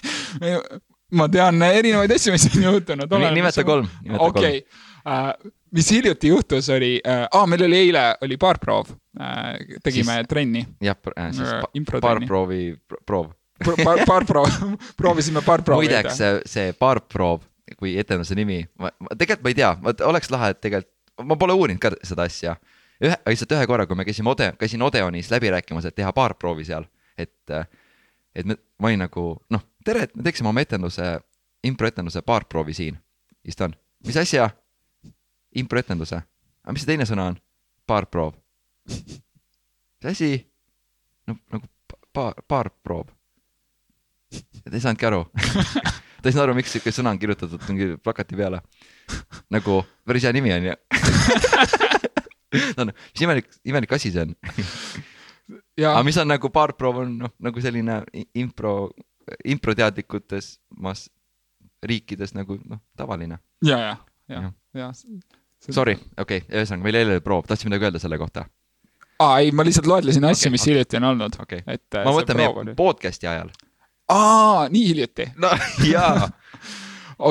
[1.20, 3.16] ma tean erinevaid asju, mis on juhtunud.
[3.32, 4.60] nimeta kolm, nimeta kolm.
[5.04, 8.90] okei, mis hiljuti juhtus, oli äh,, aa, meil oli eile, oli baarproov
[9.20, 10.96] äh,, tegime Siis- trenni, jah,
[11.32, 12.76] siis Äh, baarproovi,
[13.06, 13.30] proov.
[13.84, 14.50] baar, baarproov,
[14.96, 15.86] proovisime baarproovi.
[15.86, 17.42] muideks see, see baarproov,
[17.78, 20.92] kui etenduse nimi, ma, ma tegelikult ma ei tea, vot oleks lahe, et tegelikult,
[21.28, 22.56] ma pole uurinud ka seda asja.
[23.04, 26.64] ühe, lihtsalt ühe korra, kui me käisime Ode, käisin Odeonis läbi rääkimas, et teha baarproovi
[26.68, 26.84] seal,
[27.18, 27.32] et,
[28.34, 31.06] et me, ma olin nagu noh, tere, et me teeksime oma etenduse,
[31.64, 32.98] improetenduse baarproovi siin.
[33.44, 33.74] siis ta on,
[34.06, 34.50] mis asja?
[35.56, 36.20] improetenduse.
[36.64, 37.40] aga mis see teine sõna on?
[37.88, 38.34] baarproov.
[38.86, 40.32] mis asi?
[41.26, 41.66] no nagu
[42.12, 43.10] paar, baarproov.
[44.30, 45.24] ta ei saanudki aru
[46.20, 48.60] ta ei saanud aru, miks siuke sõna on kirjutatud mingi plakati peale.
[49.52, 50.76] nagu päris hea nimi on ju.
[52.78, 54.34] no mis imelik, imelik asi see on.
[55.80, 58.02] ja aga mis on nagu baarproov on noh, nagu selline
[58.38, 58.90] impro,
[59.44, 61.08] improteadlikutes maas
[61.82, 63.40] riikides nagu noh, tavaline.
[63.64, 63.96] ja, ja,
[64.28, 65.39] ja Jah., ja.
[65.60, 68.46] Sorry, okei okay,, ühesõnaga meil eile oli proov, tahtsid midagi öelda selle kohta?
[69.20, 70.72] aa, ei, ma lihtsalt loetlesin asju okay,, mis okei.
[70.72, 72.74] hiljuti on olnud, okay., et äh, ma see mõtlen meie oli.
[72.78, 73.50] podcast'i ajal.
[74.14, 75.52] aa, nii hiljuti, no
[75.92, 76.30] jaa.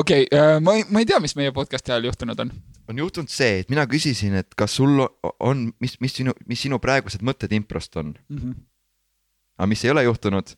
[0.00, 2.54] okei okay,, ma ei, ma ei tea, mis meie podcast'i ajal juhtunud on.
[2.92, 6.78] on juhtunud see, et mina küsisin, et kas sul on, mis, mis sinu, mis sinu
[6.82, 8.14] praegused mõtted improst on?
[8.30, 8.58] Mhm.
[9.58, 10.54] aga mis ei ole juhtunud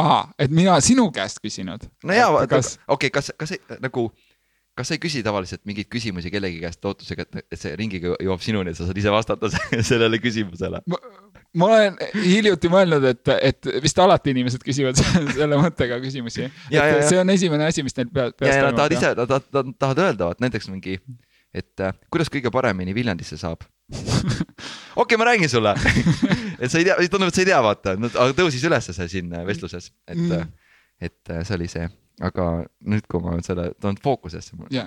[0.00, 1.84] ahah, et mina sinu käest küsinud.
[2.04, 2.78] no jaa, okei kas...
[2.88, 3.54] okay,, kas, kas
[3.84, 4.08] nagu,
[4.74, 8.72] kas sa ei küsi tavaliselt mingeid küsimusi kellegi käest ootusega, et see ringiga jõuab sinuni,
[8.72, 9.50] et sa saad ise vastata
[9.90, 10.80] sellele küsimusele?
[11.54, 14.98] ma olen hiljuti mõelnud, et, et vist alati inimesed küsivad
[15.38, 16.48] selle mõttega küsimusi.
[16.70, 18.50] see on esimene asi, mis neil peas toimub.
[18.50, 20.98] ja, ja nad tahavad ise, nad tahavad öelda, et näiteks mingi,
[21.54, 23.62] et äh, kuidas kõige paremini Viljandisse saab
[25.02, 25.74] okei ma räägin sulle
[26.58, 29.30] et sa ei tea, tundub, et sa ei tea, vaata, aga tõusis ülesse see siin
[29.34, 30.52] äh, vestluses, et mm.,
[31.04, 31.86] et äh, see oli see,
[32.22, 32.48] aga
[32.86, 34.56] nüüd, kui ma olen selle toonud fookusesse.
[34.70, 34.86] ja,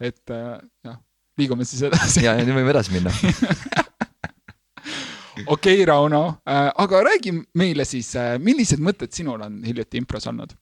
[0.00, 0.98] et jah,
[1.38, 2.24] liigume siis edasi.
[2.24, 3.12] ja, ja nüüd võime edasi minna
[5.46, 10.26] okei okay,, Rauno äh,, aga räägi meile siis äh,, millised mõtted sinul on hiljuti impros
[10.30, 10.54] olnud?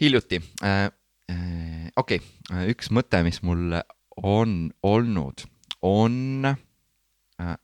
[0.00, 0.88] hiljuti äh,,
[1.32, 3.76] äh, okei okay., üks mõte, mis mul
[4.22, 5.44] on olnud,
[5.82, 7.54] on äh,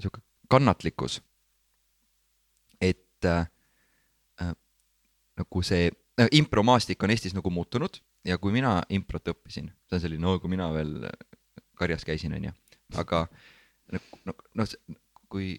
[0.00, 1.20] sihuke kannatlikkus.
[2.80, 3.46] et äh,
[4.40, 4.54] äh,
[5.36, 10.02] nagu see äh, impromaastik on Eestis nagu muutunud ja kui mina improt õppisin, see on
[10.02, 11.08] selline, no kui mina veel
[11.78, 12.52] karjas käisin, onju,
[13.00, 13.24] aga
[13.92, 14.74] nagu, no, noh,
[15.30, 15.54] kui,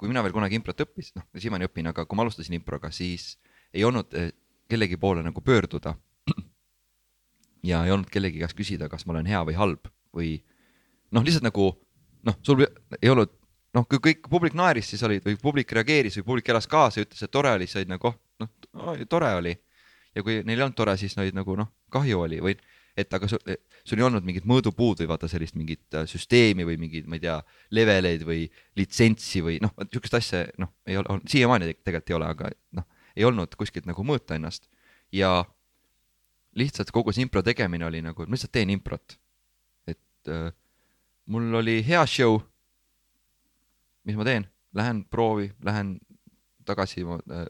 [0.00, 3.34] kui mina veel kunagi improt õppis, noh, siiamaani õpin, aga kui ma alustasin improga, siis
[3.72, 4.32] ei olnud äh,
[4.72, 5.94] kellegi poole nagu pöörduda.
[7.70, 10.34] ja ei olnud kellegi käest küsida, kas ma olen hea või halb või
[11.12, 11.68] noh, lihtsalt nagu
[12.26, 13.32] noh, sul ei olnud
[13.76, 17.06] noh, kui kõik publik naeris, siis olid või publik reageeris või publik elas kaasa ja
[17.06, 18.50] ütles, et tore oli, siis olid nagu oh, noh,
[19.08, 19.54] tore oli.
[20.14, 22.56] Ja kui neil ei olnud tore, siis olid nagu noh, kahju oli või
[22.96, 23.40] et aga sul,
[23.84, 27.24] sul ei olnud mingit mõõdupuud või vaata sellist mingit äh, süsteemi või mingeid, ma ei
[27.24, 27.38] tea,
[27.72, 28.44] leveleid või
[28.78, 33.26] litsentsi või noh, sihukest asja noh, ei ole, siiamaani tegelikult ei ole, aga noh, ei
[33.28, 34.68] olnud kuskilt nagu mõõta ennast
[35.12, 35.38] ja
[36.58, 39.16] lihtsalt kogu see impro tegemine oli nagu, ma lihtsalt teen improt.
[39.88, 40.50] et äh,
[41.26, 42.40] mul oli hea show.
[44.04, 44.44] mis ma teen,
[44.74, 45.96] lähen proovi, lähen
[46.66, 47.46] tagasi äh,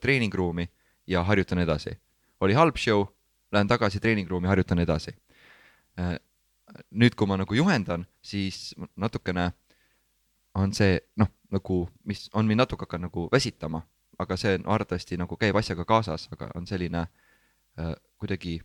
[0.00, 0.68] treeningruumi
[1.06, 1.98] ja harjutan edasi.
[2.40, 3.04] oli halb show
[3.52, 5.14] lähen tagasi treeningruumi, harjutan edasi.
[6.00, 6.16] Äh,
[6.90, 9.50] nüüd, kui ma nagu juhendan, siis natukene
[10.54, 13.82] on see noh, nagu, mis on mind natuke hakanud nagu väsitama,
[14.18, 18.58] aga see on arvatavasti nagu käib asjaga kaasas, aga on selline äh, kuidagi,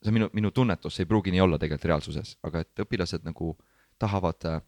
[0.00, 3.26] see on minu, minu tunnetus, see ei pruugi nii olla tegelikult reaalsuses, aga et õpilased
[3.28, 3.52] nagu
[4.00, 4.60] tahavad äh,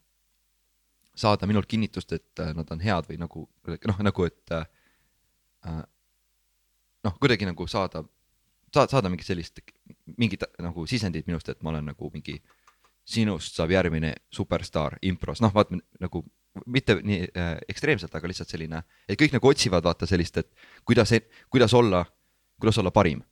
[1.16, 3.48] saada minult kinnitust, et nad on head või nagu
[3.88, 5.82] noh, nagu et äh
[7.04, 8.04] noh, kuidagi nagu saada
[8.74, 9.60] saad, saada mingit sellist,
[10.18, 12.38] mingit nagu sisendit minust, et ma olen nagu mingi,
[13.04, 16.22] sinust saab järgmine superstaar impros, noh, vaat nagu
[16.66, 20.50] mitte nii äh, ekstreemselt, aga lihtsalt selline, et kõik nagu otsivad vaata sellist, et
[20.88, 21.14] kuidas,
[21.50, 22.04] kuidas olla,
[22.60, 23.22] kuidas olla parim.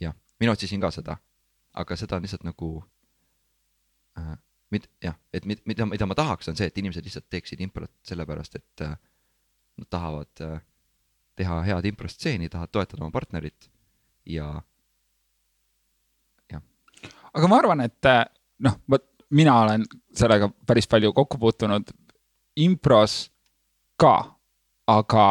[0.00, 1.16] jah, mina otsisin ka seda,
[1.72, 2.72] aga seda on lihtsalt nagu
[4.18, 4.34] äh,,
[4.74, 7.92] mid-, jah, et mid, mida, mida ma tahaks, on see, et inimesed lihtsalt teeksid improt
[8.04, 8.98] sellepärast, et äh,
[9.78, 10.58] nad tahavad äh,
[11.38, 13.70] teha head improstseeni, tahavad toetada oma partnerit
[14.26, 14.48] ja,
[16.50, 16.62] jah.
[17.34, 18.24] aga ma arvan, et äh,
[18.66, 21.92] noh, vot mina olen sellega päris palju kokku puutunud
[22.60, 23.22] impros
[24.00, 24.14] ka,
[24.90, 25.26] aga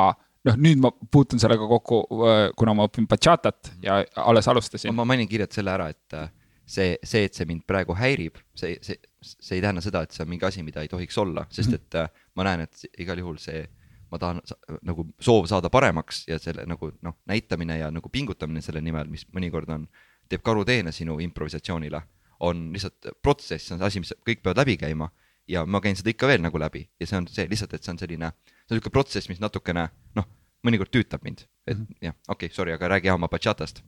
[0.47, 4.95] noh, nüüd ma puutun sellega kokku, äh, kuna ma õpin bachatat ja alles alustasin.
[4.95, 6.29] ma mainin kiirelt selle ära, et äh,
[6.65, 10.23] see, see, et see mind praegu häirib, see, see, see ei tähenda seda, et see
[10.23, 11.83] on mingi asi, mida ei tohiks olla, sest mhm.
[11.83, 13.65] et ma näen, et igal juhul see
[14.11, 14.41] ma tahan
[14.81, 19.25] nagu soov saada paremaks ja selle nagu noh, näitamine ja nagu pingutamine selle nimel, mis
[19.35, 19.87] mõnikord on,
[20.29, 22.01] teeb karuteene sinu improvisatsioonile,
[22.45, 25.09] on lihtsalt protsess, see on asi, mis kõik peavad läbi käima
[25.49, 27.93] ja ma käin seda ikka veel nagu läbi ja see on see lihtsalt, et see
[27.93, 29.87] on selline, see on niisugune protsess, mis natukene
[30.17, 30.27] noh,
[30.65, 31.99] mõnikord tüütab mind, et mm -hmm.
[32.09, 33.83] jah, okei okay,, sorry, aga räägi oma bachatast.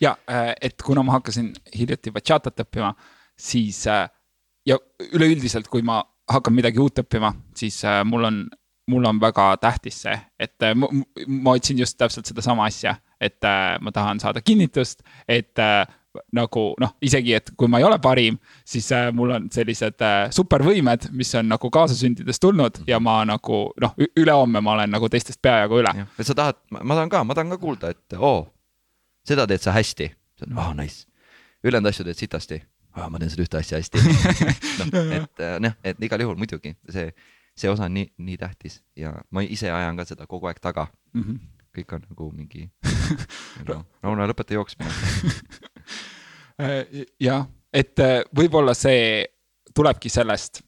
[0.00, 2.94] ja äh, et kuna ma hakkasin hiljuti bachatat õppima,
[3.36, 4.08] siis äh,
[4.66, 4.78] ja
[5.12, 8.48] üleüldiselt, kui ma hakkan midagi uut õppima, siis äh, mul on
[8.86, 10.88] mul on väga tähtis see, et äh, ma,
[11.26, 15.86] ma otsin just täpselt sedasama asja, et äh, ma tahan saada kinnitust, et äh,
[16.32, 20.00] nagu noh, isegi, et kui ma ei ole parim, siis mul on sellised
[20.32, 25.42] supervõimed, mis on nagu kaasasündides tulnud ja ma nagu noh, ülehomme ma olen nagu teistest
[25.44, 25.92] peajagu üle.
[26.16, 28.48] et sa tahad, ma tahan ka, ma tahan ka kuulda, et oo oh,,
[29.28, 30.08] seda teed sa hästi.
[30.56, 31.04] oh nice.
[31.64, 32.62] ülejäänud asju teed sitasti
[32.96, 33.10] oh,.
[33.10, 34.00] ma teen seda ühte asja hästi
[34.80, 37.10] noh, et noh, et igal juhul muidugi see
[37.56, 40.86] see osa on nii, nii tähtis ja ma ise ajan ka seda kogu aeg taga
[41.14, 41.22] mm.
[41.22, 41.38] -hmm.
[41.78, 42.68] kõik on nagu mingi
[43.68, 44.90] no, Rauno, lõpeta jooksmine
[46.62, 49.26] äh, jah, et äh, võib-olla see
[49.76, 50.62] tulebki sellest,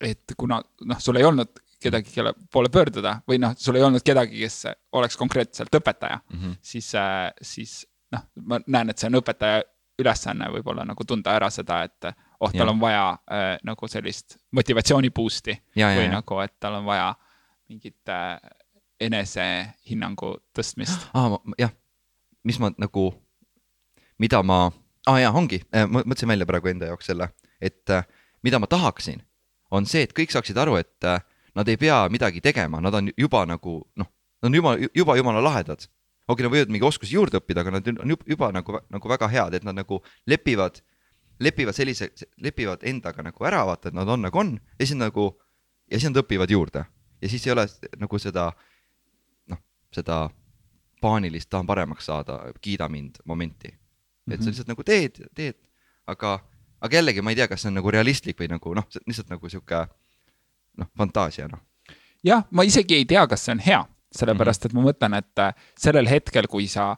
[0.00, 4.04] et kuna noh, sul ei olnud kedagi, kelle poole pöörduda või noh, sul ei olnud
[4.04, 6.56] kedagi, kes oleks konkreetselt õpetaja mm, -hmm.
[6.62, 9.62] siis, äh, siis noh, ma näen, et see on õpetaja
[10.00, 12.70] ülesanne võib-olla nagu tunda ära seda, et oh, tal ja.
[12.72, 17.12] on vaja äh, nagu sellist motivatsiooni boost'i või ja, nagu, et tal on vaja
[17.70, 18.38] mingit äh,
[19.00, 21.38] enesehinnangu tõstmist ah,.
[21.58, 21.72] jah,
[22.44, 23.10] mis ma nagu,
[24.20, 24.66] mida ma,
[25.06, 27.30] ah, jaa, ongi, ma mõtlesin välja praegu enda jaoks selle,
[27.60, 28.06] et äh,
[28.46, 29.22] mida ma tahaksin,
[29.70, 31.22] on see, et kõik saaksid aru, et äh,
[31.56, 34.10] nad ei pea midagi tegema, nad on juba nagu noh,
[34.40, 35.88] nad on juba, juba jumala lahedad.
[36.30, 39.28] okei, nad võivad mingi oskusi juurde õppida, aga nad on juba, juba nagu, nagu väga
[39.32, 39.98] head, et nad nagu
[40.30, 40.78] lepivad,
[41.40, 42.10] lepivad sellise,
[42.44, 45.30] lepivad endaga nagu ära, vaata, et nad on nagu on ja siis nagu
[45.90, 46.84] ja siis nad õpivad juurde
[47.22, 47.66] ja siis ei ole
[47.98, 48.50] nagu seda
[49.48, 49.58] noh,
[49.92, 50.28] seda
[51.00, 53.68] paanilist tahan paremaks saada, kiida mind momenti.
[54.30, 54.50] et sa Mhm.
[54.50, 55.54] lihtsalt nagu teed, teed,
[56.06, 56.38] aga,
[56.80, 59.48] aga jällegi ma ei tea, kas see on nagu realistlik või nagu noh, lihtsalt nagu
[59.48, 59.88] sihuke
[60.78, 61.58] noh, fantaasia noh.
[62.22, 63.80] jah, ma isegi ei tea, kas see on hea,
[64.14, 66.96] sellepärast et ma mõtlen, et sellel hetkel, kui sa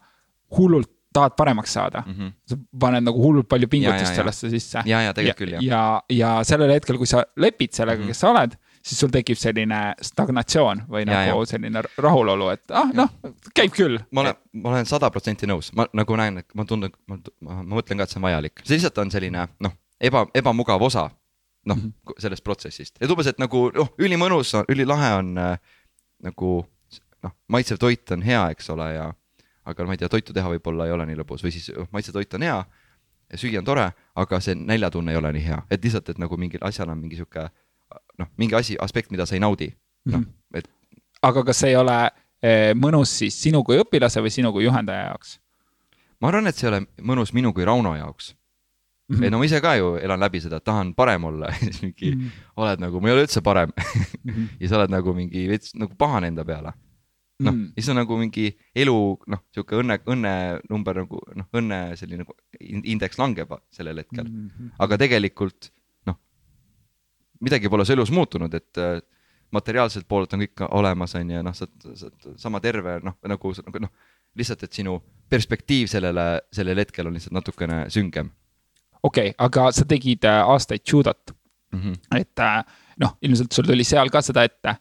[0.58, 2.32] hullult tahad paremaks saada mm, -hmm.
[2.46, 4.16] sa paned nagu hullult palju pingutust Ja, ja, ja.
[4.16, 4.82] sellesse sisse.
[4.86, 5.62] ja, ja tegelikult küll jah.
[5.62, 8.04] ja, ja sellel hetkel, kui sa lepid sellega mm.
[8.04, 8.08] -hmm.
[8.08, 12.90] kes sa oled, siis sul tekib selline stagnatsioon või Ja, nagu selline rahulolu, et ah
[12.94, 13.10] noh,
[13.54, 13.98] käib küll.
[14.10, 17.62] ma olen, ma olen sada protsenti nõus, ma nagu näen, et ma tunnen, ma, ma,
[17.76, 21.10] mõtlen ka, et see on vajalik, see lihtsalt on selline noh, eba, ebamugav osa
[21.66, 21.82] noh mm.
[21.82, 22.18] -hmm.
[22.18, 25.58] sellest protsessist, et umbes, et nagu noh, ülimõnus, ülilahe on äh,
[26.22, 26.62] nagu
[27.22, 29.12] noh, maitsev toit on hea, eks ole, ja
[29.64, 32.16] aga ma ei tea, toitu teha võib-olla ei ole nii lõbus või siis oh, maitsev
[32.16, 32.64] toit on hea,
[33.34, 36.64] süüa on tore, aga see näljatunne ei ole nii hea, et lihtsalt, et nagu mingil
[36.66, 37.46] asjal on mingi sihuke
[38.18, 39.72] noh, mingi asi, aspekt, mida sa ei naudi,
[40.04, 40.28] noh Mhm.
[40.54, 40.68] et
[41.22, 42.10] aga kas see ei ole
[42.42, 45.38] eh, mõnus siis sinu kui õpilase või sinu kui juhendaja jaoks
[46.20, 48.32] ma arvan, et see ei ole mõnus minu kui Rauno jaoks
[49.08, 49.16] mm?
[49.16, 49.24] mm..
[49.24, 51.82] ei no ma ise ka ju elan läbi seda, et tahan parem olla ja siis
[51.82, 52.20] mingi mm.
[52.20, 52.46] -hmm.
[52.56, 53.70] oled nagu, ma ei ole üldse parem
[54.22, 54.48] Mm -hmm.
[54.60, 56.72] ja sa oled nagu mingi veits nagu pahane enda peale.
[57.42, 57.72] Noh Mm.
[57.76, 62.84] siis on nagu mingi elu noh, sihuke õnne, õnnenumber nagu noh, õnne selline nagu in-
[62.94, 64.70] indeks langeb sellel hetkel mm., Mhm.
[64.78, 65.70] aga tegelikult
[66.06, 66.16] noh,
[67.40, 69.00] midagi pole su elus muutunud, et äh,
[69.52, 73.16] materiaalselt poolelt on kõik olemas, on ju, noh, sa oled sa oled sama terve, noh,
[73.28, 73.90] nagu nagu noh,
[74.38, 78.30] lihtsalt, et sinu perspektiiv sellele, sellel hetkel on lihtsalt natukene süngem
[79.02, 81.34] okei okay,, aga sa tegid äh, aastaid judot,
[81.72, 81.80] mm.
[81.80, 82.20] -hmm.
[82.20, 82.62] et äh,
[83.02, 84.76] noh, ilmselt sul tuli seal ka seda ette,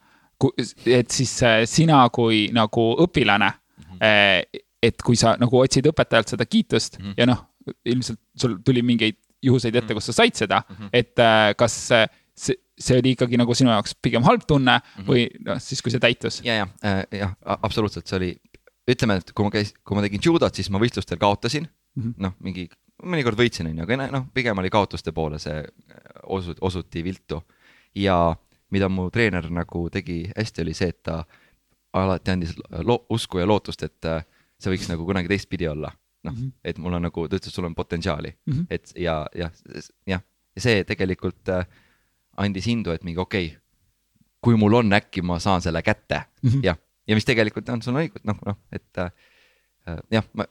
[0.85, 3.97] et siis äh, sina kui nagu õpilane mm, Mhm.
[3.99, 4.61] -hmm.
[4.83, 7.11] et kui sa nagu otsid õpetajalt seda kiitust mm Mhm.
[7.11, 7.17] -hmm.
[7.17, 7.45] ja noh,
[7.85, 10.83] ilmselt sul tuli mingeid juhuseid ette, kus sa said seda mm, Mhm.
[10.85, 10.89] -hmm.
[10.93, 11.87] et äh, kas
[12.35, 15.01] see, see oli ikkagi nagu sinu jaoks pigem halb tunne mm Mhm.
[15.03, 15.11] -hmm.
[15.13, 16.41] või noh, siis kui see täitus?
[16.43, 17.33] ja, ja äh,, jah,
[17.63, 18.35] absoluutselt, see oli,
[18.91, 21.63] ütleme, et kui ma käis, kui ma tegin judot, siis ma võistlustel kaotasin
[21.95, 22.09] mm Mhm.
[22.09, 22.69] -hmm., noh, mingi,
[23.03, 25.63] mõnikord võitsin, onju, aga noh, pigem oli kaotuste poole see
[26.23, 27.43] osu-, osuti viltu.
[27.95, 28.35] ja
[28.71, 31.21] mida mu treener nagu tegi hästi, oli see, et ta
[31.93, 32.55] alati andis
[33.09, 34.25] usku ja lootust, et äh,
[34.61, 35.91] see võiks nagu kunagi teistpidi olla.
[36.23, 36.41] noh mm.
[36.41, 36.51] -hmm.
[36.63, 38.53] et mul on nagu, ta ütles, et sul on potentsiaali mm.
[38.53, 38.65] -hmm.
[38.69, 39.51] et ja, jah,
[40.07, 40.21] jah,
[40.55, 41.65] ja see tegelikult äh,
[42.37, 43.57] andis indu, et mingi okei okay,,
[44.41, 46.49] kui mul on, äkki ma saan selle kätte mm.
[46.49, 46.59] -hmm.
[46.63, 49.11] jah, ja mis tegelikult on, sul on õigus, noh, noh, et äh,
[50.11, 50.45] jah, ma,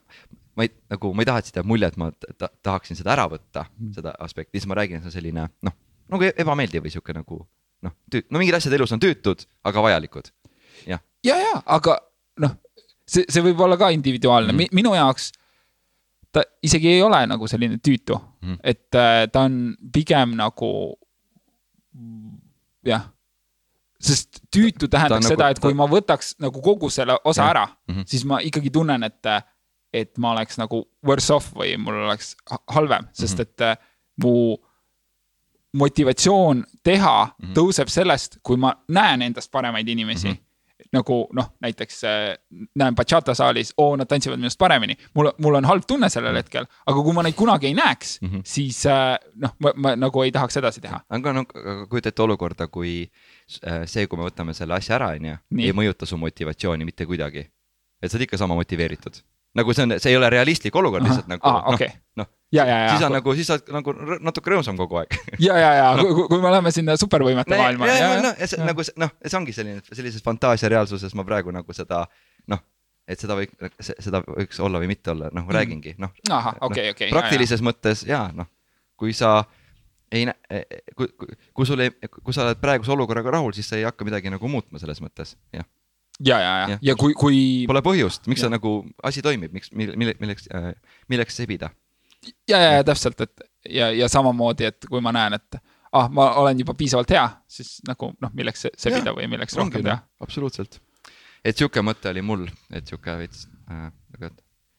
[0.55, 3.13] ma ei, nagu ma ei taha, et siit jääb mulje, et ma ta, tahaksin seda
[3.15, 3.93] ära võtta mm, -hmm.
[3.95, 5.77] seda aspekti, siis ma räägin, et see on selline noh,
[6.11, 7.47] nagu ebameeldiv või sihuke nagu
[7.81, 7.91] noh,
[8.29, 10.31] no mingid asjad elus on tüütud, aga vajalikud,
[10.87, 10.99] jah.
[11.25, 11.97] ja, ja, aga
[12.39, 12.55] noh,
[13.05, 14.59] see, see võib olla ka individuaalne mm.
[14.59, 14.75] -hmm.
[14.75, 15.31] minu jaoks
[16.31, 18.47] ta isegi ei ole nagu selline tüütu mm.
[18.53, 18.57] -hmm.
[18.63, 20.69] et äh, ta on pigem nagu
[22.87, 23.03] jah,
[24.01, 27.49] sest tüütu tähendaks nagu- seda, et kui ta- ma võtaks nagu kogu selle osa Jah.
[27.51, 27.93] ära mm.
[27.95, 28.05] -hmm.
[28.07, 29.25] siis ma ikkagi tunnen, et,
[29.93, 33.41] et ma oleks nagu worse off või mul oleks ha- halvem, sest Mhm.
[33.41, 33.77] et äh,
[34.23, 34.57] mu
[35.73, 37.51] motivatsioon teha mm Mhm.
[37.51, 37.55] -hmm.
[37.57, 40.31] tõuseb sellest, kui ma näen endast paremaid inimesi mm.
[40.31, 40.37] Mhm.
[40.39, 40.47] -hmm.
[40.93, 42.37] nagu noh, näiteks äh,
[42.75, 44.95] näen bachata saalis, oo, nad tantsivad minust paremini.
[45.15, 48.27] mul, mul on halb tunne sellel hetkel, aga kui ma neid kunagi ei näeks mm,
[48.27, 48.37] Mhm.
[48.37, 48.41] -hmm.
[48.45, 50.99] siis äh, noh, ma, ma nagu ei tahaks edasi teha.
[51.09, 51.45] aga no
[51.89, 53.09] kujuta ette olukorda, kui
[53.67, 55.65] äh, see, kui me võtame selle asja ära, onju, Nii.
[55.65, 57.47] ei mõjuta su motivatsiooni mitte kuidagi.
[58.03, 59.13] et sa oled ikka sama motiveeritud.
[59.55, 62.89] nagu see on, see ei ole realistlik olukord lihtsalt nagu aa, okei, noh, ja, ja,
[62.91, 63.95] siis ja on, nagu, siis sa oled nagu
[64.27, 65.15] natuke rõõmsam kogu aeg.
[65.47, 67.89] ja, ja, ja kui, kui me läheme sinna supervõimete maailma.
[67.89, 71.53] ja, ja noh, ja see nagu noh, see ongi selline, sellises fantaasia reaalsuses ma praegu
[71.55, 72.03] nagu seda
[72.51, 72.61] noh,
[73.09, 76.13] et seda võib, seda võiks olla või mitte olla, noh, räägingi, noh.
[76.29, 77.09] ahah, okei, okei.
[77.13, 78.49] praktilises mõttes jaa, noh,
[78.99, 79.41] kui sa
[80.11, 80.63] ei näe,
[80.95, 84.07] kui, kui, kui sul ei, kui sa oled praeguse olukorraga rahul, siis sa ei hakka
[84.07, 85.67] midagi nagu muutma selles mõttes, jah.
[86.19, 88.51] ja, ja, ja Jah., ja kui, kui Pole põhjust, miks Jah.
[88.51, 90.49] sa nagu, asi toimib, miks, mille, milleks,
[91.11, 91.71] milleks sebida.
[92.49, 95.55] ja, ja, ja täpselt, et ja, ja samamoodi, et kui ma näen, et
[95.93, 99.83] ah, ma olen juba piisavalt hea, siis nagu noh, milleks se- sebida või milleks rohkem
[99.83, 99.99] teha.
[100.21, 100.79] absoluutselt.
[101.45, 104.31] et sihuke mõte oli mul, et sihuke veits äh,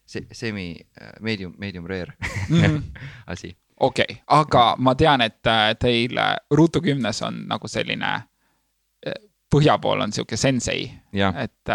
[0.06, 2.14] se- semi äh, medium, medium rare
[2.48, 2.82] Mhm.
[3.26, 3.56] asi.
[3.80, 8.22] okei, aga ma tean, et äh, teil äh, Ruutu kümnes on nagu selline
[9.52, 10.86] põhja pool on sihuke sensei,
[11.44, 11.72] et,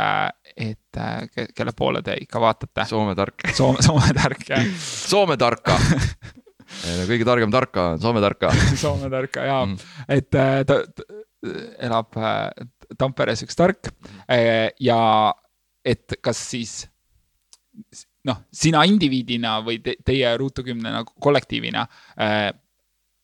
[0.58, 2.86] et äh, ke- kelle poole te ikka vaatate.
[2.90, 4.66] Soome tark, Soome, Soome tark jah,
[5.12, 5.78] Soome tarka.
[7.08, 8.50] kõige targem tarka on Soome tarka.
[8.84, 9.78] Soome tark ja Mhm.
[10.10, 11.04] et äh, ta, ta
[11.88, 12.68] elab äh,
[12.98, 13.92] Tamperes üks tark
[14.32, 15.00] äh, ja
[15.86, 16.74] et kas siis
[18.28, 21.86] noh, sina indiviidina või te, teie Ruutu kümne nagu kollektiivina
[22.20, 22.50] äh,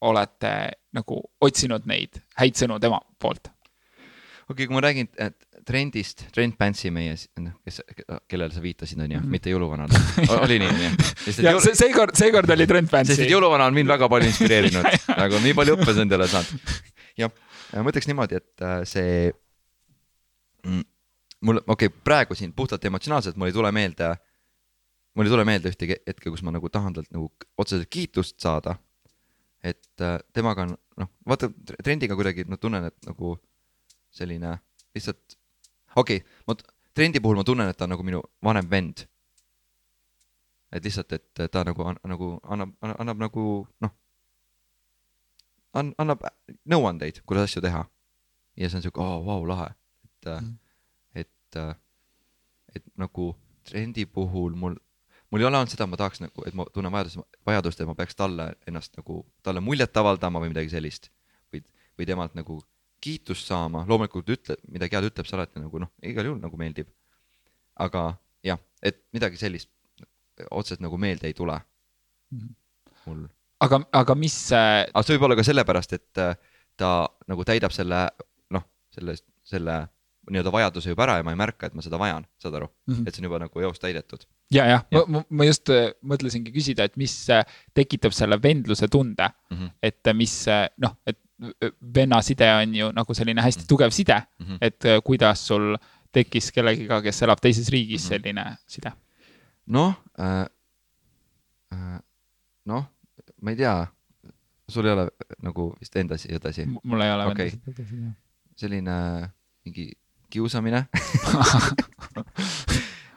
[0.04, 0.54] olete
[0.94, 3.50] nagu otsinud neid häid sõnu tema poolt
[4.50, 5.10] okei, kui ma räägin
[5.66, 7.80] trendist, Trend Pantsi meie, noh, kes,
[8.30, 10.00] kellele sa viitasid, on ju, mitte jõuluvanale.
[10.44, 10.90] oli nii, on ju?
[11.46, 13.32] Ja see, seekord, seekord oli Trend sest Fancy et.
[13.32, 14.90] jõuluvana on mind väga palju inspireerinud,
[15.24, 16.74] nagu nii palju õppetunde endale saanud.
[17.20, 17.32] jah,
[17.78, 19.16] ma ütleks niimoodi, et äh, see
[20.68, 20.84] mm,
[21.48, 24.12] mul, okei okay,, praegu siin puhtalt emotsionaalselt mul ei tule meelde,
[25.16, 28.78] mul ei tule meelde ühtegi hetke, kus ma nagu tahan talt nagu otseselt kiitust saada.
[29.64, 31.48] et äh, temaga on noh, vaata
[31.80, 33.38] trendiga kuidagi no tunnen, et nagu
[34.14, 34.58] selline
[34.94, 35.38] lihtsalt,
[35.96, 36.56] okei okay,, ma
[36.94, 39.08] trendi puhul ma tunnen, et ta on nagu minu vanem vend
[40.74, 43.44] et lihtsalt, et ta nagu, nagu annab, annab nagu
[43.84, 43.94] noh,
[45.78, 46.26] an-, annab
[46.70, 47.84] nõuandeid, kuidas asju teha.
[48.58, 49.72] ja see on siuke, oo, vau, lahe,
[50.06, 50.58] et mm.,
[51.22, 51.58] et,
[52.74, 53.32] et nagu
[53.70, 54.76] trendi puhul mul,
[55.30, 57.96] mul ei ole olnud seda, ma tahaks nagu, et ma tunnen vajadust, vajadust, et ma
[57.98, 61.12] peaks talle ennast nagu, talle muljet avaldama või midagi sellist.
[61.54, 61.62] või,
[61.98, 62.58] või temalt nagu
[63.04, 66.88] kiitust saama, loomulikult ütle, midagi head ütleb see alati nagu noh, igal juhul nagu meeldib.
[67.84, 68.14] aga
[68.46, 69.70] jah, et midagi sellist
[70.50, 71.60] otseselt nagu meelde ei tule
[72.34, 72.54] Mhm.
[73.06, 73.24] mul.
[73.64, 76.38] aga, aga mis äh, aga see võib olla ka sellepärast, et äh,
[76.80, 76.94] ta
[77.30, 78.08] nagu täidab selle
[78.54, 78.64] noh,
[78.96, 79.16] selle,
[79.48, 79.84] selle
[80.32, 82.94] nii-öelda vajaduse juba ära ja ma ei märka, et ma seda vajan, saad aru mm.
[82.94, 83.08] -hmm.
[83.08, 84.26] et see on juba nagu eos täidetud.
[84.56, 87.16] ja, jah ja., ma, ma just äh, mõtlesingi küsida, et mis
[87.76, 89.58] tekitab selle vendluse tunde mm.
[89.58, 89.74] -hmm.
[89.84, 90.38] et mis
[90.78, 91.20] noh, et
[91.96, 94.52] venna side on ju nagu selline hästi tugev side mm, Mhm.
[94.54, 94.58] -hmm.
[94.62, 95.78] et äh, kuidas sul
[96.12, 98.10] tekkis kellegiga, kes elab teises riigis Mhm.
[98.10, 98.92] selline side?
[99.68, 100.46] noh äh,,
[101.74, 102.00] äh,
[102.66, 102.84] noh,
[103.42, 103.88] ma ei tea,
[104.70, 105.10] sul ei ole
[105.42, 107.52] nagu vist endas ja edasi mul ei ole Okei.
[107.66, 108.12] vendasid.
[108.56, 109.30] selline
[109.66, 109.92] mingi
[110.30, 110.86] kiusamine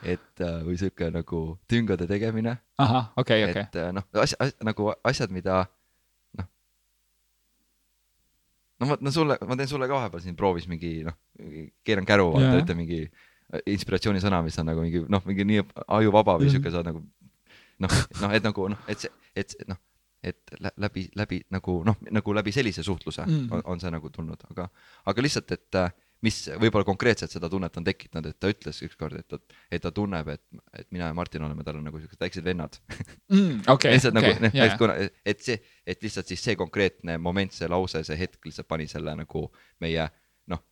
[0.03, 3.63] et äh, või sihuke nagu tüngade tegemine ahah, okei, okei.
[3.63, 5.67] et äh, noh, asja, nagu asjad, mida
[6.39, 6.47] noh.
[8.81, 11.17] No ma, no sulle, ma teen sulle ka vahepeal siin proovis mingi noh,
[11.87, 13.01] keeran käru, vaata ütlen mingi
[13.73, 15.65] inspiratsioonisõna, mis on nagu mingi noh, mingi nii
[15.99, 17.03] ajuvaba või sihuke sa oled nagu
[17.85, 19.79] noh, noh, et nagu noh, et see, et noh,
[20.27, 23.47] et lä- läbi, läbi nagu noh, nagu läbi sellise suhtluse mm.
[23.53, 24.69] On, on see nagu tulnud, aga,
[25.07, 25.93] aga lihtsalt, et äh,
[26.25, 29.39] mis võib-olla konkreetselt seda tunnet on tekitanud, et ta ütles ükskord, et ta,
[29.71, 30.43] et ta tunneb, et,
[30.81, 32.79] et mina ja Martin oleme talle nagu siuksed väiksed vennad
[33.69, 34.95] okei, lihtsalt nagu okei, noh, et kuna,
[35.27, 39.13] et see, et lihtsalt siis see konkreetne moment, see lause, see hetk lihtsalt pani selle
[39.21, 39.45] nagu
[39.85, 40.09] meie
[40.49, 40.63] noh,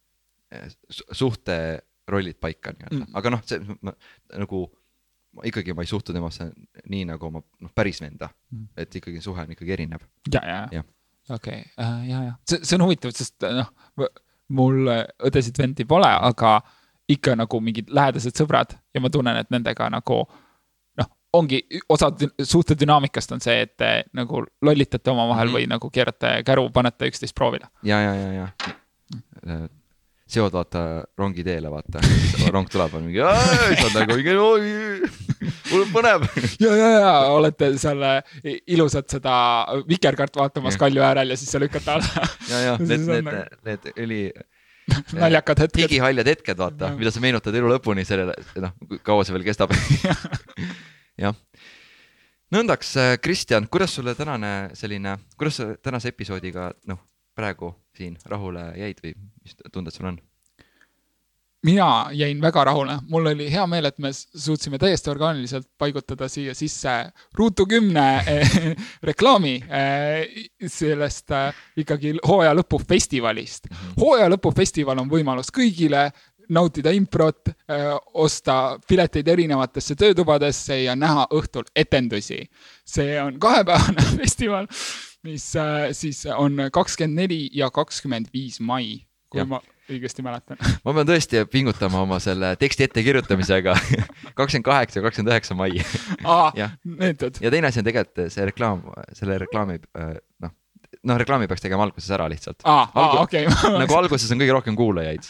[1.12, 1.58] suhte
[2.08, 3.06] rollid paika nii-öelda Mm.
[3.10, 3.92] mm., aga noh, see ma,
[4.38, 4.64] nagu
[5.48, 6.50] ikkagi ma ei suhtu temasse
[6.92, 8.58] nii nagu oma noh, päris venda Mm.
[8.58, 10.04] mm., et ikkagi suhe on ikkagi erinev.
[10.32, 10.84] ja, ja, ja
[11.34, 13.70] okei, ja, ja see, see on huvitav, sest noh,
[14.48, 14.88] mul
[15.24, 16.58] õdesid vendi pole, aga
[17.08, 20.22] ikka nagu mingid lähedased sõbrad ja ma tunnen, et nendega nagu
[21.00, 25.50] noh, ongi osa dü- suhte dünaamikast on see, et te nagu lollitate omavahel mm.
[25.50, 25.56] -hmm.
[25.56, 27.68] või nagu keerate käru, panete üksteist proovile.
[27.82, 29.58] ja, ja, ja, ja
[30.26, 32.00] seod vaata rongi teele, vaata,
[32.54, 34.34] rong tuleb, on mingi, sa oled nagu mingi,
[35.70, 36.24] mul on põnev.
[36.64, 38.02] ja, ja, ja olete seal
[38.44, 39.34] i- ilusat seda
[39.88, 43.90] vikerkaart vaatamas kalju äärel ja siis sa lükkate alla ja, ja need, need nagu-, need
[44.00, 44.20] üli
[45.16, 45.84] naljakad hetked.
[45.84, 49.72] digihaljad hetked, vaata mida sa meenutad elu lõpuni sellele, noh, kaua see veel kestab.
[51.20, 51.36] jah.
[52.54, 52.94] nõndaks,
[53.24, 57.00] Kristjan, kuidas sulle tänane selline, kuidas sa tänase episoodiga, noh,
[57.34, 60.20] praegu siin rahule jäid või mis tunded sul on?
[61.64, 66.54] mina jäin väga rahule, mul oli hea meel, et me suutsime täiesti orgaaniliselt paigutada siia
[66.54, 66.92] sisse
[67.34, 68.58] Ruutu kümne eh,
[69.10, 70.34] reklaami eh,
[70.68, 73.70] sellest eh, ikkagi hooaja lõpu festivalist.
[74.00, 76.10] hooaja lõpu festival on võimalus kõigile
[76.52, 77.48] nautida improt,
[78.20, 82.42] osta pileteid erinevatesse töötubadesse ja näha õhtul etendusi.
[82.84, 84.68] see on kahepäevane festival,
[85.24, 89.00] mis eh, siis on kakskümmend neli ja kakskümmend viis mai,
[89.32, 89.48] kui Jah.
[89.48, 89.60] ma
[89.90, 90.60] õigesti mäletan.
[90.84, 93.76] ma pean tõesti pingutama oma selle teksti ettekirjutamisega.
[94.38, 95.72] kakskümmend kaheksa ja kakskümmend üheksa mai.
[97.40, 98.84] ja teine asi on tegelikult see reklaam,
[99.16, 99.80] selle reklaami,
[100.44, 100.54] noh,
[101.04, 102.62] noh, reklaami peaks tegema alguses ära lihtsalt.
[102.64, 103.44] aa Algu- okei.
[103.82, 105.26] nagu alguses on kõige rohkem kuulajaid.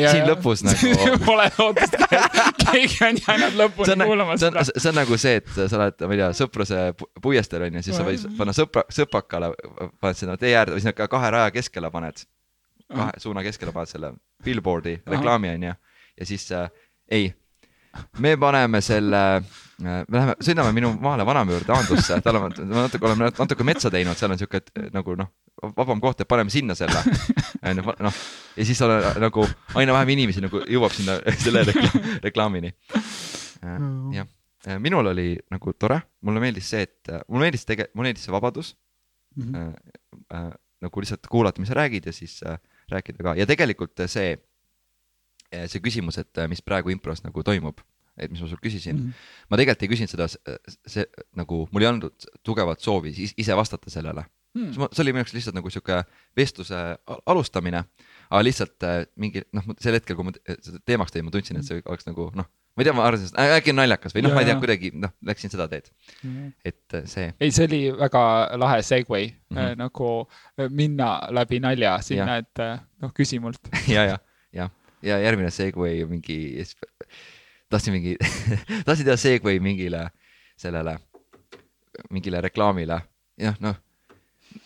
[0.00, 1.96] ja, siin lõpus nagu- Pole lootust,
[2.66, 6.04] keegi on jäänud lõpuni on, kuulama on seda., see on nagu see, et sa oled,
[6.06, 9.52] ma ei tea, sõpruse pu- puiesteel on ju, siis sa võid panna sõpra, sõpakale,
[10.00, 12.24] paned sinna tee äärde või sinna ka kahe raja keskele paned.
[12.92, 14.12] kahe suuna keskele paned selle
[14.44, 15.72] billboard'i reklaami onju
[16.20, 16.68] ja siis äh,
[17.10, 17.32] ei,
[18.18, 23.08] me paneme selle äh,, me läheme, sõidame minu maale vanaema juurde Aandusse, tal on, natuke
[23.08, 25.32] oleme natuke metsa teinud, seal on siuke et, nagu noh,
[25.76, 27.02] vabam koht, et paneme sinna selle.
[27.62, 28.20] onju, noh
[28.56, 29.44] ja siis on nagu
[29.74, 31.90] aina vähem inimesi nagu jõuab sinna selle rekla
[32.24, 32.72] reklaamini.
[33.64, 33.76] Äh,
[34.16, 34.28] jah,
[34.66, 38.26] äh, minul oli nagu tore, mulle meeldis see, et äh, mulle meeldis tege-, mulle meeldis
[38.28, 38.74] see vabadus
[39.36, 39.52] mm.
[39.52, 39.74] -hmm.
[40.34, 42.58] Äh, äh, nagu lihtsalt kuulata, mis sa räägid ja siis äh,
[42.90, 44.36] rääkida ka ja tegelikult see,
[45.70, 47.80] see küsimus, et mis praegu impros nagu toimub,
[48.16, 48.96] et mis ma sult küsisin.
[48.96, 49.46] Mm, -hmm.
[49.50, 50.28] ma tegelikult ei küsinud seda,
[50.86, 54.26] see nagu mul ei olnud tugevat soovi ise vastata sellele.
[54.56, 54.72] Mm..
[54.72, 55.98] see oli minu jaoks lihtsalt nagu sihuke
[56.36, 56.76] vestluse
[57.28, 57.82] alustamine,
[58.30, 58.86] aga lihtsalt
[59.20, 62.30] mingi noh, sel hetkel, kui ma seda teemaks tõin, ma tundsin, et see oleks nagu
[62.34, 64.56] noh ma ei tea, ma arvasin, et äkki on naljakas või noh, ma ei tea,
[64.60, 65.86] kuidagi noh, läksin seda teed.
[66.64, 67.30] et see.
[67.40, 68.22] ei, see oli väga
[68.60, 69.78] lahe segway mm -hmm.
[69.80, 72.64] nagu minna läbi nalja sinna, et
[73.00, 73.60] noh, küsi mult.
[73.96, 74.18] Ja, ja,
[74.52, 74.68] ja,
[75.06, 76.38] ja järgmine segway mingi,
[77.72, 78.16] tahtsin mingi
[78.86, 80.06] tahtsin teha segway mingile
[80.58, 80.98] sellele,
[82.10, 83.00] mingile reklaamile,
[83.40, 83.76] jah, noh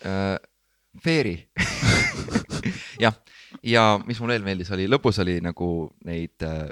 [0.05, 0.37] äh,,
[1.03, 1.37] Fairy
[3.05, 3.15] jah,
[3.63, 5.71] ja mis mulle veel meeldis, oli lõpus oli nagu
[6.07, 6.71] neid äh,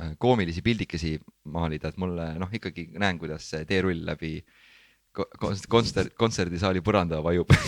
[0.00, 1.20] Äh, koomilisi pildikesi
[1.54, 4.40] maalida, et mulle noh, ikkagi näen, kuidas see teerull läbi
[5.14, 7.50] kontsert, kontserdisaali põranda vajub.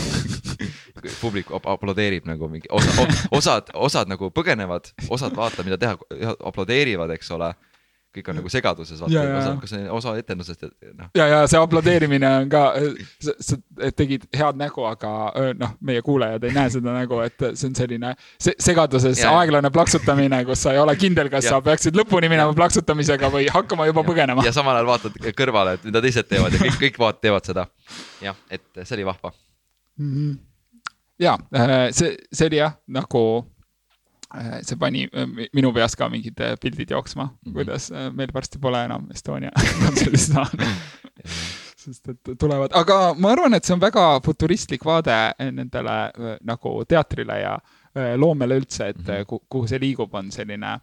[1.20, 3.04] Publik aplodeerib nagu mingi osa,
[3.36, 7.52] osad, osad nagu põgenevad, osad vaatavad, mida teha, aplodeerivad, eks ole
[8.16, 11.10] kõik on nagu segaduses, vaata, osa, kas see osa etendusest, et noh.
[11.16, 12.62] ja, ja see aplodeerimine on ka,
[13.22, 13.58] sa
[13.98, 15.12] tegid head nägu, aga
[15.58, 18.12] noh, meie kuulajad ei näe seda nägu, et see on selline
[18.42, 21.56] se segaduses ja, aeglane plaksutamine, kus sa ei ole kindel, kas ja.
[21.56, 24.10] sa peaksid lõpuni minema plaksutamisega või hakkama juba ja.
[24.10, 24.46] põgenema.
[24.46, 27.66] ja samal ajal vaatad kõrvale, et mida teised teevad ja kõik, kõik vaat-, teevad seda.
[28.24, 29.32] jah, et see oli vahva
[29.98, 30.14] mm.
[30.14, 30.38] -hmm.
[31.22, 31.36] ja
[31.92, 33.55] see, see oli jah, nagu Äh,
[34.62, 37.52] see pani äh, minu peas ka mingid äh, pildid jooksma mm, -hmm.
[37.52, 39.50] kuidas meil varsti pole enam Estonia
[39.84, 40.50] kontserdisaal
[41.86, 45.96] sest et tulevad, aga ma arvan, et see on väga futuristlik vaade nendele
[46.42, 47.58] nagu teatrile ja
[48.18, 49.38] loomele üldse, et mm -hmm.
[49.48, 50.80] kuhu see liigub, on selline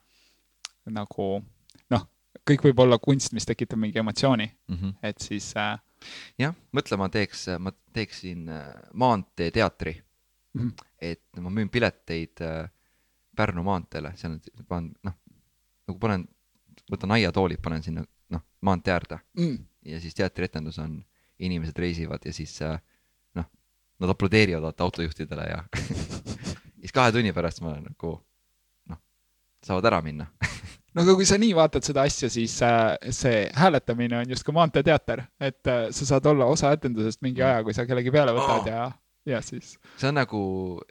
[0.85, 1.43] nagu
[1.89, 2.07] noh,
[2.49, 4.93] kõik võib olla kunst, mis tekitab mingi emotsiooni mm, -hmm.
[5.03, 5.79] et siis äh....
[6.39, 8.49] jah, mõtle, ma teeks, ma teeksin
[8.93, 10.01] maanteeteatri
[10.53, 10.71] mm, -hmm.
[11.01, 12.69] et ma müün pileteid äh,
[13.35, 15.15] Pärnu maanteele, seal on, panen noh,
[15.89, 16.25] nagu panen,
[16.91, 18.03] võtan aiatoolid, panen sinna
[18.33, 19.57] noh, maantee äärde mm.
[19.93, 20.99] ja siis teatrietendus on,
[21.43, 22.77] inimesed reisivad ja siis äh,
[23.37, 23.49] noh,
[23.99, 25.63] nad aplodeerivad vaata autojuhtidele ja
[26.81, 28.13] siis kahe tunni pärast ma nagu
[28.89, 29.01] noh,
[29.65, 30.29] saavad ära minna
[30.93, 35.25] no aga kui sa nii vaatad seda asja, siis äh, see hääletamine on justkui maanteeteater,
[35.41, 37.49] et äh, sa saad olla osa etendusest mingi mm.
[37.49, 38.69] aja, kui sa kellegi peale võtad oh.
[38.69, 38.91] ja
[39.25, 39.77] ja siis.
[39.97, 40.41] see on nagu,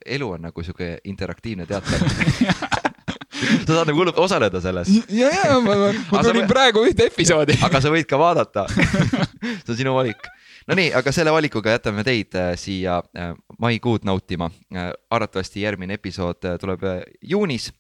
[0.07, 2.01] elu on nagu sihuke interaktiivne teater
[3.67, 4.91] sa saad nagu hullult osaleda selles.
[5.09, 6.51] ja, ja ma, ma, ma tulin või...
[6.51, 8.67] praegu ühte episoodi aga sa võid ka vaadata
[9.65, 10.29] see on sinu valik.
[10.71, 14.93] Nonii, aga selle valikuga jätame teid äh, siia äh, maikuud nautima äh,.
[15.11, 16.87] arvatavasti järgmine episood tuleb
[17.19, 17.73] juunis,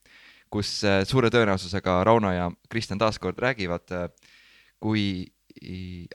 [0.52, 4.08] kus suure tõenäosusega Rauno ja Kristjan taaskord räägivad äh,,
[4.82, 5.04] kui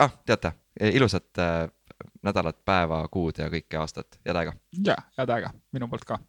[0.04, 0.52] ah,, teate,
[0.92, 1.40] ilusat
[2.24, 4.54] nädalat, päeva, kuud ja kõike aastat, head aega!
[4.86, 6.20] ja, head aega minu poolt ka!